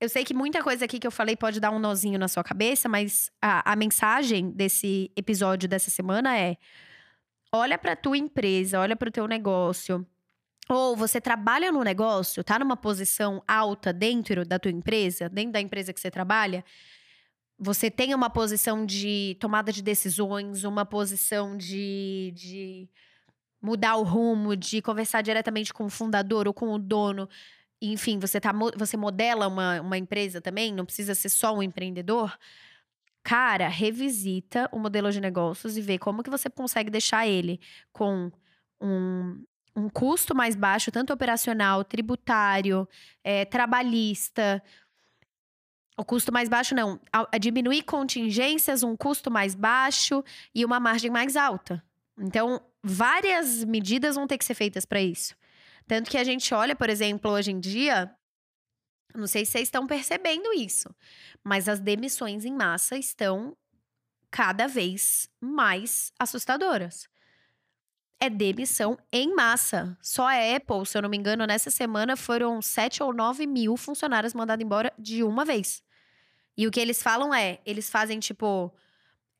eu 0.00 0.08
sei 0.08 0.24
que 0.24 0.34
muita 0.34 0.62
coisa 0.62 0.84
aqui 0.84 0.98
que 0.98 1.06
eu 1.06 1.10
falei 1.10 1.36
pode 1.36 1.60
dar 1.60 1.70
um 1.70 1.78
nozinho 1.78 2.18
na 2.18 2.28
sua 2.28 2.42
cabeça, 2.42 2.88
mas 2.88 3.30
a, 3.40 3.72
a 3.72 3.76
mensagem 3.76 4.50
desse 4.50 5.10
episódio 5.16 5.68
dessa 5.68 5.90
semana 5.90 6.36
é: 6.38 6.56
olha 7.52 7.78
pra 7.78 7.96
tua 7.96 8.18
empresa, 8.18 8.80
olha 8.80 8.96
pro 8.96 9.10
teu 9.10 9.26
negócio. 9.26 10.06
Ou 10.68 10.96
você 10.96 11.20
trabalha 11.20 11.70
no 11.70 11.82
negócio, 11.82 12.42
tá 12.42 12.58
numa 12.58 12.76
posição 12.76 13.42
alta 13.46 13.92
dentro 13.92 14.46
da 14.46 14.58
tua 14.58 14.70
empresa, 14.70 15.28
dentro 15.28 15.52
da 15.52 15.60
empresa 15.60 15.92
que 15.92 16.00
você 16.00 16.10
trabalha, 16.10 16.64
você 17.58 17.90
tem 17.90 18.14
uma 18.14 18.30
posição 18.30 18.84
de 18.84 19.36
tomada 19.40 19.72
de 19.72 19.82
decisões, 19.82 20.64
uma 20.64 20.84
posição 20.84 21.56
de, 21.56 22.32
de 22.34 22.88
mudar 23.64 23.96
o 23.96 24.02
rumo, 24.02 24.54
de 24.54 24.82
conversar 24.82 25.22
diretamente 25.22 25.72
com 25.72 25.86
o 25.86 25.88
fundador 25.88 26.46
ou 26.46 26.52
com 26.52 26.74
o 26.74 26.78
dono. 26.78 27.26
Enfim, 27.80 28.18
você, 28.18 28.38
tá, 28.38 28.52
você 28.76 28.94
modela 28.94 29.48
uma, 29.48 29.80
uma 29.80 29.96
empresa 29.96 30.38
também, 30.38 30.70
não 30.70 30.84
precisa 30.84 31.14
ser 31.14 31.30
só 31.30 31.56
um 31.56 31.62
empreendedor. 31.62 32.38
Cara, 33.22 33.66
revisita 33.68 34.68
o 34.70 34.78
modelo 34.78 35.10
de 35.10 35.18
negócios 35.18 35.78
e 35.78 35.80
vê 35.80 35.98
como 35.98 36.22
que 36.22 36.28
você 36.28 36.50
consegue 36.50 36.90
deixar 36.90 37.26
ele 37.26 37.58
com 37.90 38.30
um, 38.78 39.42
um 39.74 39.88
custo 39.88 40.34
mais 40.34 40.54
baixo, 40.54 40.92
tanto 40.92 41.10
operacional, 41.10 41.82
tributário, 41.82 42.86
é, 43.24 43.46
trabalhista, 43.46 44.62
o 45.96 46.04
custo 46.04 46.30
mais 46.30 46.50
baixo, 46.50 46.74
não. 46.74 47.00
A, 47.10 47.26
a 47.32 47.38
diminuir 47.38 47.82
contingências, 47.84 48.82
um 48.82 48.94
custo 48.94 49.30
mais 49.30 49.54
baixo 49.54 50.22
e 50.54 50.66
uma 50.66 50.78
margem 50.78 51.10
mais 51.10 51.34
alta. 51.34 51.82
Então, 52.18 52.60
várias 52.84 53.64
medidas 53.64 54.14
vão 54.14 54.26
ter 54.26 54.36
que 54.36 54.44
ser 54.44 54.54
feitas 54.54 54.84
para 54.84 55.00
isso. 55.00 55.34
Tanto 55.86 56.10
que 56.10 56.18
a 56.18 56.24
gente 56.24 56.52
olha, 56.52 56.76
por 56.76 56.90
exemplo, 56.90 57.30
hoje 57.30 57.50
em 57.50 57.58
dia, 57.58 58.14
não 59.14 59.26
sei 59.26 59.46
se 59.46 59.52
vocês 59.52 59.68
estão 59.68 59.86
percebendo 59.86 60.52
isso, 60.52 60.94
mas 61.42 61.66
as 61.68 61.80
demissões 61.80 62.44
em 62.44 62.52
massa 62.52 62.96
estão 62.98 63.56
cada 64.30 64.66
vez 64.66 65.28
mais 65.40 66.12
assustadoras. 66.18 67.08
É 68.20 68.28
demissão 68.28 68.98
em 69.12 69.34
massa. 69.34 69.96
Só 70.02 70.26
a 70.26 70.56
Apple, 70.56 70.84
se 70.86 70.96
eu 70.96 71.02
não 71.02 71.08
me 71.08 71.16
engano, 71.16 71.46
nessa 71.46 71.70
semana 71.70 72.16
foram 72.16 72.60
7 72.60 73.02
ou 73.02 73.14
9 73.14 73.46
mil 73.46 73.76
funcionários 73.76 74.34
mandados 74.34 74.64
embora 74.64 74.92
de 74.98 75.22
uma 75.22 75.44
vez. 75.44 75.82
E 76.56 76.66
o 76.66 76.70
que 76.70 76.80
eles 76.80 77.02
falam 77.02 77.34
é, 77.34 77.60
eles 77.64 77.88
fazem 77.88 78.18
tipo. 78.18 78.72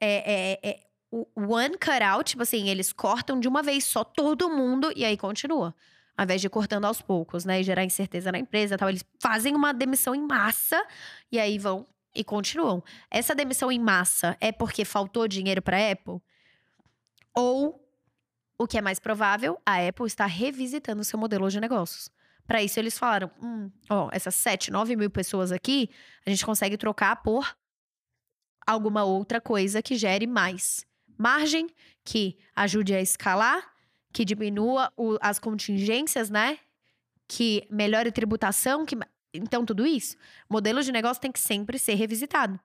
É, 0.00 0.60
é, 0.62 0.70
é, 0.70 0.83
o 1.14 1.52
one 1.52 1.76
cutout, 1.78 2.24
tipo 2.24 2.42
assim, 2.42 2.68
eles 2.68 2.92
cortam 2.92 3.38
de 3.38 3.46
uma 3.46 3.62
vez 3.62 3.84
só 3.84 4.02
todo 4.02 4.50
mundo 4.50 4.92
e 4.96 5.04
aí 5.04 5.16
continua. 5.16 5.72
Ao 6.16 6.24
invés 6.24 6.40
de 6.40 6.48
cortando 6.48 6.86
aos 6.86 7.00
poucos, 7.00 7.44
né? 7.44 7.60
E 7.60 7.64
gerar 7.64 7.84
incerteza 7.84 8.32
na 8.32 8.38
empresa 8.38 8.76
tal. 8.76 8.88
Eles 8.88 9.04
fazem 9.20 9.54
uma 9.54 9.72
demissão 9.72 10.14
em 10.14 10.26
massa 10.26 10.84
e 11.30 11.38
aí 11.38 11.56
vão 11.58 11.86
e 12.14 12.24
continuam. 12.24 12.82
Essa 13.10 13.34
demissão 13.34 13.70
em 13.70 13.78
massa 13.78 14.36
é 14.40 14.50
porque 14.50 14.84
faltou 14.84 15.28
dinheiro 15.28 15.62
para 15.62 15.92
Apple? 15.92 16.20
Ou, 17.32 17.80
o 18.58 18.66
que 18.66 18.78
é 18.78 18.80
mais 18.80 18.98
provável, 18.98 19.60
a 19.66 19.86
Apple 19.86 20.06
está 20.06 20.26
revisitando 20.26 21.04
seu 21.04 21.18
modelo 21.18 21.48
de 21.48 21.60
negócios. 21.60 22.10
Para 22.46 22.62
isso, 22.62 22.78
eles 22.78 22.98
falaram: 22.98 23.30
hum, 23.40 23.70
ó, 23.88 24.08
essas 24.12 24.34
7, 24.34 24.70
9 24.70 24.96
mil 24.96 25.10
pessoas 25.10 25.52
aqui, 25.52 25.90
a 26.26 26.30
gente 26.30 26.44
consegue 26.44 26.76
trocar 26.76 27.22
por 27.22 27.56
alguma 28.66 29.04
outra 29.04 29.40
coisa 29.40 29.82
que 29.82 29.96
gere 29.96 30.26
mais 30.26 30.84
margem, 31.16 31.68
que 32.04 32.36
ajude 32.54 32.94
a 32.94 33.00
escalar, 33.00 33.72
que 34.12 34.24
diminua 34.24 34.92
o, 34.96 35.16
as 35.20 35.38
contingências, 35.38 36.30
né? 36.30 36.58
Que 37.26 37.66
melhore 37.70 38.08
a 38.08 38.12
tributação, 38.12 38.84
que 38.84 38.96
então 39.34 39.64
tudo 39.64 39.84
isso, 39.84 40.16
modelo 40.48 40.82
de 40.82 40.92
negócio 40.92 41.20
tem 41.20 41.32
que 41.32 41.40
sempre 41.40 41.78
ser 41.78 41.94
revisitado. 41.94 42.58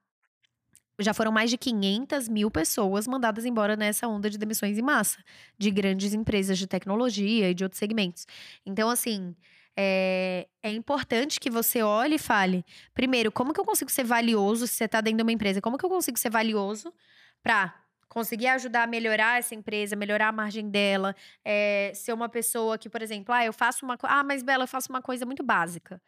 Já 1.00 1.14
foram 1.14 1.32
mais 1.32 1.50
de 1.50 1.58
500 1.58 2.28
mil 2.28 2.52
pessoas 2.52 3.08
mandadas 3.08 3.46
embora 3.46 3.76
nessa 3.76 4.08
onda 4.08 4.30
de 4.30 4.38
demissões 4.38 4.78
em 4.78 4.82
massa, 4.82 5.24
de 5.58 5.72
grandes 5.72 6.14
empresas 6.14 6.58
de 6.58 6.68
tecnologia 6.68 7.50
e 7.50 7.54
de 7.54 7.64
outros 7.64 7.80
segmentos. 7.80 8.28
Então, 8.66 8.90
assim, 8.90 9.34
é, 9.78 10.46
é, 10.62 10.72
importante 10.74 11.40
que 11.40 11.50
você 11.50 11.82
olhe 11.82 12.16
e 12.16 12.20
fale: 12.20 12.66
primeiro, 12.94 13.32
como 13.32 13.54
que 13.54 13.60
eu 13.62 13.66
consigo 13.66 13.90
ser 13.90 14.04
valioso 14.04 14.68
se 14.68 14.74
você 14.74 14.84
está 14.86 15.00
dentro 15.00 15.18
de 15.18 15.24
uma 15.24 15.32
empresa? 15.32 15.62
Como 15.62 15.78
que 15.78 15.86
eu 15.86 15.90
consigo 15.90 16.20
ser 16.20 16.30
valioso 16.30 16.94
para 17.42 17.74
conseguir 18.10 18.48
ajudar 18.48 18.84
a 18.84 18.88
melhorar 18.88 19.40
essa 19.40 19.56
empresa, 19.56 19.96
melhorar 19.96 20.30
a 20.30 20.32
margem 20.32 20.70
dela, 20.70 21.16
é, 21.46 21.92
ser 21.96 22.12
uma 22.12 22.28
pessoa 22.28 22.78
que, 22.78 22.90
por 22.90 23.02
exemplo, 23.02 23.34
ah, 23.34 23.46
eu 23.46 23.54
faço 23.54 23.86
uma 23.86 23.98
coisa. 23.98 24.16
Ah, 24.16 24.24
mas 24.24 24.44
Bela, 24.44 24.64
eu 24.64 24.68
faço 24.68 24.90
uma 24.90 25.02
coisa 25.02 25.26
muito 25.26 25.44
básica. 25.44 26.02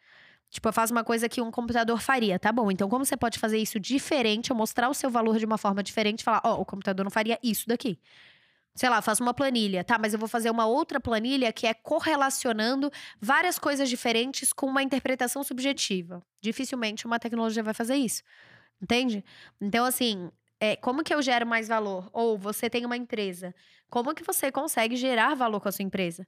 Tipo, 0.50 0.68
eu 0.68 0.72
faço 0.72 0.92
uma 0.92 1.02
coisa 1.02 1.28
que 1.30 1.40
um 1.40 1.50
computador 1.50 1.98
faria, 2.02 2.38
tá 2.38 2.52
bom? 2.52 2.70
Então, 2.70 2.88
como 2.88 3.06
você 3.06 3.16
pode 3.16 3.38
fazer 3.38 3.56
isso 3.56 3.80
diferente, 3.80 4.52
mostrar 4.52 4.90
o 4.90 4.94
seu 4.94 5.08
valor 5.08 5.38
de 5.38 5.46
uma 5.46 5.56
forma 5.56 5.82
diferente, 5.82 6.22
falar, 6.22 6.42
ó, 6.44 6.56
oh, 6.56 6.60
o 6.60 6.64
computador 6.66 7.04
não 7.04 7.10
faria 7.10 7.38
isso 7.42 7.66
daqui. 7.66 7.98
Sei 8.74 8.88
lá, 8.88 9.00
faço 9.00 9.22
uma 9.22 9.34
planilha, 9.34 9.84
tá? 9.84 9.98
Mas 9.98 10.12
eu 10.12 10.18
vou 10.18 10.28
fazer 10.28 10.50
uma 10.50 10.66
outra 10.66 11.00
planilha 11.00 11.52
que 11.52 11.66
é 11.66 11.74
correlacionando 11.74 12.90
várias 13.20 13.58
coisas 13.58 13.88
diferentes 13.88 14.52
com 14.52 14.66
uma 14.66 14.82
interpretação 14.82 15.42
subjetiva. 15.44 16.22
Dificilmente 16.40 17.06
uma 17.06 17.18
tecnologia 17.18 17.62
vai 17.62 17.74
fazer 17.74 17.96
isso. 17.96 18.22
Entende? 18.80 19.24
Então, 19.60 19.84
assim, 19.84 20.30
é, 20.64 20.76
como 20.76 21.02
que 21.02 21.12
eu 21.12 21.20
gero 21.20 21.44
mais 21.44 21.66
valor? 21.66 22.08
Ou 22.12 22.38
você 22.38 22.70
tem 22.70 22.86
uma 22.86 22.96
empresa, 22.96 23.52
como 23.90 24.14
que 24.14 24.22
você 24.22 24.52
consegue 24.52 24.94
gerar 24.94 25.34
valor 25.34 25.60
com 25.60 25.68
a 25.68 25.72
sua 25.72 25.82
empresa? 25.82 26.24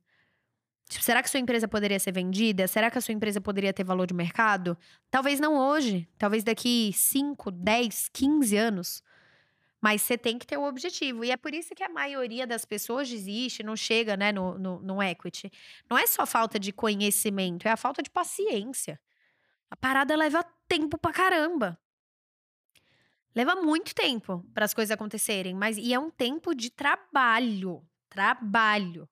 Tipo, 0.89 1.05
será 1.05 1.23
que 1.23 1.31
sua 1.31 1.39
empresa 1.39 1.69
poderia 1.69 2.01
ser 2.01 2.11
vendida? 2.11 2.67
Será 2.67 2.91
que 2.91 2.99
a 2.99 3.01
sua 3.01 3.15
empresa 3.15 3.41
poderia 3.41 3.73
ter 3.73 3.85
valor 3.85 4.09
de 4.09 4.13
mercado? 4.13 4.77
Talvez 5.09 5.39
não 5.39 5.57
hoje, 5.57 6.09
talvez 6.19 6.43
daqui 6.43 6.91
5, 6.93 7.53
10, 7.53 8.09
15 8.13 8.57
anos. 8.57 9.03
Mas 9.81 10.03
você 10.03 10.19
tem 10.19 10.37
que 10.37 10.49
ter 10.49 10.57
o 10.57 10.65
objetivo. 10.65 11.25
E 11.25 11.31
é 11.31 11.37
por 11.37 11.55
isso 11.55 11.73
que 11.73 11.85
a 11.85 11.89
maioria 11.89 12.45
das 12.45 12.65
pessoas 12.65 13.09
desiste, 13.09 13.63
não 13.63 13.77
chega 13.77 14.17
né, 14.17 14.33
no, 14.33 14.59
no, 14.59 14.81
no 14.81 15.01
equity. 15.01 15.49
Não 15.89 15.97
é 15.97 16.09
só 16.09 16.27
falta 16.27 16.59
de 16.59 16.73
conhecimento, 16.73 17.69
é 17.69 17.71
a 17.71 17.77
falta 17.77 18.03
de 18.03 18.11
paciência. 18.11 19.01
A 19.71 19.77
parada 19.77 20.17
leva 20.17 20.45
tempo 20.67 20.99
pra 20.99 21.13
caramba. 21.13 21.79
Leva 23.35 23.57
muito 23.57 23.95
tempo 23.95 24.45
para 24.55 24.65
as 24.65 24.73
coisas 24.73 24.93
acontecerem, 24.93 25.55
mas 25.55 25.77
e 25.77 25.93
é 25.93 25.99
um 25.99 26.11
tempo 26.11 26.55
de 26.55 26.71
trabalho, 26.71 27.85
trabalho. 28.09 29.09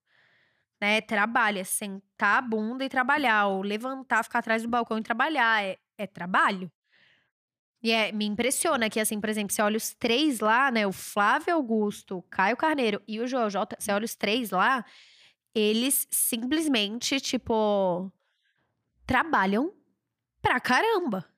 Né? 0.79 1.01
Trabalho, 1.01 1.59
é 1.59 1.63
sentar 1.63 2.37
a 2.37 2.41
bunda 2.41 2.85
e 2.85 2.89
trabalhar, 2.89 3.47
ou 3.47 3.61
levantar, 3.61 4.23
ficar 4.23 4.39
atrás 4.39 4.63
do 4.63 4.69
balcão 4.69 4.97
e 4.97 5.03
trabalhar, 5.03 5.63
é, 5.63 5.77
é 5.97 6.07
trabalho. 6.07 6.71
E 7.81 7.91
é, 7.91 8.13
me 8.13 8.25
impressiona 8.25 8.89
que, 8.89 8.99
assim, 8.99 9.19
por 9.19 9.29
exemplo, 9.29 9.53
você 9.53 9.61
olha 9.61 9.75
os 9.75 9.93
três 9.93 10.39
lá, 10.39 10.71
né? 10.71 10.87
O 10.87 10.93
Flávio 10.93 11.53
Augusto, 11.53 12.19
o 12.19 12.21
Caio 12.23 12.55
Carneiro 12.55 13.01
e 13.05 13.19
o 13.19 13.27
Joel 13.27 13.49
J. 13.49 13.75
Você 13.77 13.91
olha 13.91 14.05
os 14.05 14.15
três 14.15 14.51
lá, 14.51 14.85
eles 15.53 16.07
simplesmente, 16.09 17.19
tipo, 17.19 18.09
trabalham 19.05 19.73
pra 20.41 20.61
caramba. 20.61 21.32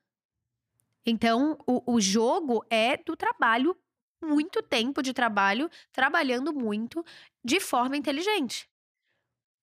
Então, 1.06 1.56
o, 1.66 1.94
o 1.94 2.00
jogo 2.00 2.64
é 2.68 2.96
do 2.96 3.16
trabalho, 3.16 3.76
muito 4.20 4.60
tempo 4.60 5.00
de 5.02 5.12
trabalho, 5.12 5.70
trabalhando 5.92 6.52
muito, 6.52 7.04
de 7.44 7.60
forma 7.60 7.96
inteligente. 7.96 8.68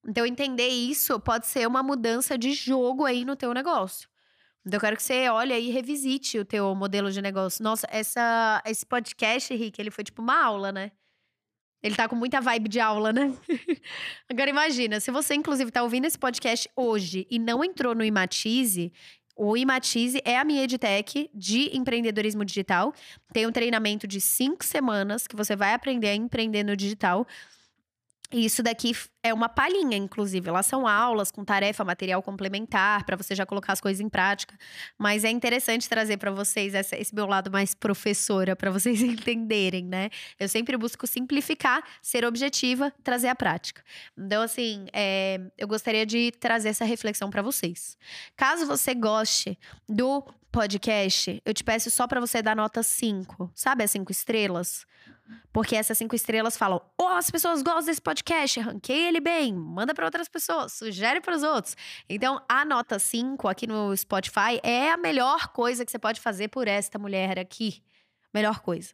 Então, 0.08 0.25
entender 0.25 0.69
isso 0.69 1.19
pode 1.19 1.47
ser 1.47 1.67
uma 1.67 1.84
mudança 1.84 2.38
de 2.38 2.53
jogo 2.53 3.06
aí 3.06 3.25
no 3.25 3.36
teu 3.36 3.53
negócio. 3.53 4.10
Então, 4.65 4.77
eu 4.77 4.82
quero 4.82 4.95
que 4.95 5.03
você 5.03 5.27
olhe 5.27 5.53
e 5.53 5.69
revisite 5.69 6.39
o 6.39 6.45
teu 6.45 6.73
modelo 6.73 7.12
de 7.12 7.21
negócio. 7.21 7.62
Nossa, 7.62 7.86
essa, 7.91 8.63
esse 8.65 8.86
podcast, 8.86 9.53
Rick, 9.53 9.82
ele 9.82 9.91
foi 9.91 10.06
tipo 10.06 10.21
uma 10.21 10.41
aula, 10.41 10.71
né? 10.71 10.91
Ele 11.84 11.95
tá 11.95 12.08
com 12.08 12.15
muita 12.15 12.39
vibe 12.39 12.69
de 12.69 12.79
aula, 12.79 13.12
né? 13.12 13.34
Agora 14.32 14.49
imagina, 14.49 15.01
se 15.01 15.12
você 15.12 15.36
inclusive 15.36 15.69
tá 15.69 15.84
ouvindo 15.84 16.06
esse 16.06 16.17
podcast 16.17 16.69
hoje 16.77 17.27
e 17.29 17.38
não 17.38 17.62
entrou 17.62 17.93
no 17.93 18.06
Imatize, 18.06 18.93
o 19.36 19.58
Imatize 19.58 20.22
é 20.24 20.38
a 20.38 20.43
minha 20.43 20.63
edtech 20.63 21.30
de 21.34 21.76
empreendedorismo 21.76 22.46
digital. 22.46 22.93
Tem 23.32 23.48
um 23.48 23.52
treinamento 23.52 24.08
de 24.08 24.22
cinco 24.22 24.63
semanas 24.63 25.28
que 25.28 25.36
você 25.36 25.56
vai 25.56 25.74
aprender 25.74 26.08
a 26.10 26.15
empreender 26.15 26.63
no 26.63 26.76
digital. 26.76 27.26
E 28.31 28.45
isso 28.45 28.63
daqui 28.63 28.95
é 29.21 29.33
uma 29.33 29.47
palhinha, 29.47 29.95
inclusive. 29.95 30.49
Lá 30.49 30.63
são 30.63 30.88
aulas 30.88 31.29
com 31.31 31.45
tarefa, 31.45 31.83
material 31.83 32.21
complementar, 32.23 33.05
para 33.05 33.15
você 33.15 33.36
já 33.36 33.45
colocar 33.45 33.73
as 33.73 33.79
coisas 33.79 34.01
em 34.01 34.09
prática. 34.09 34.57
Mas 34.97 35.23
é 35.23 35.29
interessante 35.29 35.88
trazer 35.88 36.17
para 36.17 36.31
vocês 36.31 36.73
essa, 36.73 36.97
esse 36.97 37.13
meu 37.13 37.27
lado 37.27 37.51
mais 37.51 37.75
professora, 37.75 38.55
para 38.55 38.71
vocês 38.71 39.01
entenderem, 39.03 39.86
né? 39.86 40.09
Eu 40.39 40.49
sempre 40.49 40.75
busco 40.77 41.05
simplificar, 41.05 41.83
ser 42.01 42.25
objetiva, 42.25 42.91
trazer 43.03 43.27
a 43.27 43.36
prática. 43.36 43.83
Então, 44.17 44.41
assim, 44.41 44.88
é, 44.91 45.39
eu 45.57 45.67
gostaria 45.67 46.05
de 46.05 46.31
trazer 46.31 46.69
essa 46.69 46.86
reflexão 46.86 47.29
para 47.29 47.41
vocês. 47.41 47.97
Caso 48.36 48.65
você 48.65 48.95
goste 48.95 49.57
do 49.88 50.23
podcast, 50.54 51.42
eu 51.44 51.52
te 51.52 51.63
peço 51.63 51.89
só 51.89 52.06
para 52.08 52.22
você 52.22 52.39
dar 52.39 52.56
nota 52.56 52.84
5. 52.84 53.52
Sabe 53.56 53.84
as 53.84 53.89
5 53.89 54.12
estrelas? 54.12 54.86
Porque 55.52 55.76
essas 55.76 55.98
cinco 55.98 56.16
estrelas 56.16 56.56
falam: 56.56 56.82
oh, 57.00 57.08
as 57.08 57.32
pessoas 57.32 57.62
gostam 57.62 57.86
desse 57.86 58.02
podcast, 58.02 58.60
ranquei 58.60 59.08
ele 59.08 59.20
bem, 59.20 59.54
manda 59.54 59.94
para 59.94 60.06
outras 60.06 60.28
pessoas, 60.28 60.74
sugere 60.74 61.22
para 61.22 61.36
os 61.36 61.44
outros. 61.44 61.76
Então, 62.08 62.42
a 62.48 62.63
nota 62.63 63.00
5 63.00 63.48
aqui 63.48 63.66
no 63.66 63.96
Spotify 63.96 64.60
é 64.62 64.92
a 64.92 64.98
melhor 64.98 65.48
coisa 65.50 65.84
que 65.84 65.92
você 65.92 66.00
pode 66.00 66.22
fazer 66.22 66.50
por 66.50 66.68
esta 66.68 67.00
mulher 67.00 67.39
aqui. 67.39 67.82
Melhor 68.34 68.60
coisa. 68.60 68.94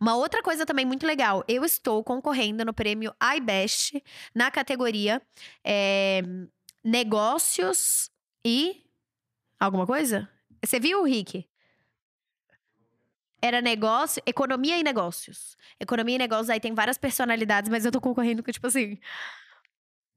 Uma 0.00 0.16
outra 0.16 0.42
coisa 0.42 0.64
também 0.64 0.84
muito 0.84 1.06
legal, 1.06 1.44
eu 1.46 1.64
estou 1.64 2.02
concorrendo 2.02 2.64
no 2.64 2.72
prêmio 2.72 3.14
iBest 3.36 4.02
na 4.34 4.50
categoria 4.50 5.20
é, 5.64 6.22
negócios 6.84 8.10
e 8.44 8.84
alguma 9.58 9.86
coisa? 9.86 10.28
Você 10.66 10.80
viu, 10.80 11.04
Rick? 11.04 11.48
Era 13.40 13.60
negócio, 13.60 14.22
economia 14.26 14.78
e 14.78 14.82
negócios. 14.82 15.56
Economia 15.78 16.16
e 16.16 16.18
negócios, 16.18 16.50
aí 16.50 16.58
tem 16.58 16.74
várias 16.74 16.98
personalidades, 16.98 17.70
mas 17.70 17.84
eu 17.84 17.92
tô 17.92 18.00
concorrendo 18.00 18.42
com, 18.42 18.50
tipo 18.50 18.66
assim. 18.66 18.98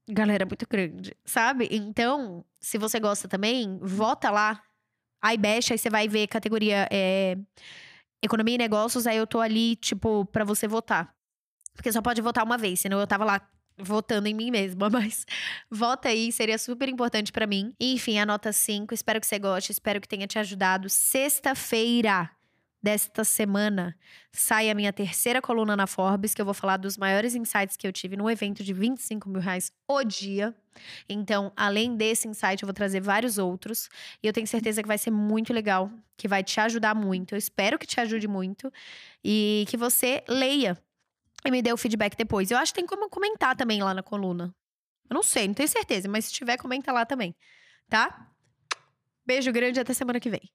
Galera 0.08 0.44
muito 0.44 0.66
grande, 0.68 1.16
sabe? 1.24 1.68
Então, 1.70 2.44
se 2.58 2.78
você 2.78 2.98
gosta 2.98 3.28
também, 3.28 3.78
vota 3.80 4.30
lá. 4.30 4.62
Aí 5.22 5.36
baixa, 5.36 5.74
aí 5.74 5.78
você 5.78 5.90
vai 5.90 6.08
ver 6.08 6.26
categoria 6.26 6.88
é, 6.90 7.36
Economia 8.22 8.54
e 8.56 8.58
Negócios, 8.58 9.06
aí 9.06 9.18
eu 9.18 9.26
tô 9.26 9.40
ali, 9.40 9.76
tipo, 9.76 10.24
para 10.26 10.44
você 10.44 10.66
votar. 10.66 11.14
Porque 11.74 11.92
só 11.92 12.02
pode 12.02 12.20
votar 12.20 12.44
uma 12.44 12.58
vez, 12.58 12.80
senão 12.80 12.98
eu 12.98 13.06
tava 13.06 13.24
lá 13.24 13.48
votando 13.78 14.28
em 14.28 14.34
mim 14.34 14.50
mesma, 14.50 14.88
mas 14.90 15.24
vota 15.70 16.08
aí, 16.08 16.30
seria 16.32 16.58
super 16.58 16.88
importante 16.88 17.32
para 17.32 17.46
mim. 17.46 17.74
Enfim, 17.80 18.18
a 18.18 18.26
nota 18.26 18.52
5, 18.52 18.94
espero 18.94 19.20
que 19.20 19.26
você 19.26 19.38
goste, 19.38 19.72
espero 19.72 20.00
que 20.00 20.08
tenha 20.08 20.26
te 20.26 20.38
ajudado. 20.38 20.88
Sexta-feira, 20.88 22.30
desta 22.82 23.24
semana 23.24 23.94
sai 24.32 24.70
a 24.70 24.74
minha 24.74 24.92
terceira 24.92 25.42
coluna 25.42 25.76
na 25.76 25.86
Forbes, 25.86 26.34
que 26.34 26.40
eu 26.40 26.44
vou 26.44 26.54
falar 26.54 26.76
dos 26.76 26.96
maiores 26.96 27.34
insights 27.34 27.76
que 27.76 27.86
eu 27.86 27.92
tive 27.92 28.16
no 28.16 28.30
evento 28.30 28.64
de 28.64 28.72
25 28.72 29.28
mil 29.28 29.40
reais 29.40 29.72
o 29.86 30.02
dia. 30.02 30.54
Então, 31.08 31.52
além 31.56 31.96
desse 31.96 32.26
insight, 32.26 32.62
eu 32.62 32.66
vou 32.66 32.74
trazer 32.74 33.00
vários 33.00 33.38
outros. 33.38 33.88
E 34.22 34.26
eu 34.26 34.32
tenho 34.32 34.46
certeza 34.46 34.82
que 34.82 34.88
vai 34.88 34.98
ser 34.98 35.10
muito 35.10 35.52
legal, 35.52 35.90
que 36.16 36.28
vai 36.28 36.42
te 36.42 36.58
ajudar 36.60 36.94
muito. 36.94 37.34
Eu 37.34 37.38
espero 37.38 37.78
que 37.78 37.86
te 37.86 38.00
ajude 38.00 38.26
muito 38.26 38.72
e 39.22 39.64
que 39.68 39.76
você 39.76 40.22
leia 40.28 40.78
e 41.44 41.50
me 41.50 41.62
dê 41.62 41.72
o 41.72 41.76
feedback 41.76 42.16
depois. 42.16 42.50
Eu 42.50 42.58
acho 42.58 42.72
que 42.72 42.80
tem 42.80 42.86
como 42.86 43.08
comentar 43.08 43.56
também 43.56 43.82
lá 43.82 43.94
na 43.94 44.02
coluna. 44.02 44.54
Eu 45.08 45.14
não 45.14 45.22
sei, 45.22 45.48
não 45.48 45.54
tenho 45.54 45.68
certeza, 45.68 46.08
mas 46.08 46.26
se 46.26 46.32
tiver, 46.32 46.56
comenta 46.56 46.92
lá 46.92 47.04
também. 47.04 47.34
Tá? 47.88 48.28
Beijo 49.26 49.52
grande 49.52 49.78
e 49.78 49.82
até 49.82 49.92
semana 49.92 50.20
que 50.20 50.30
vem. 50.30 50.52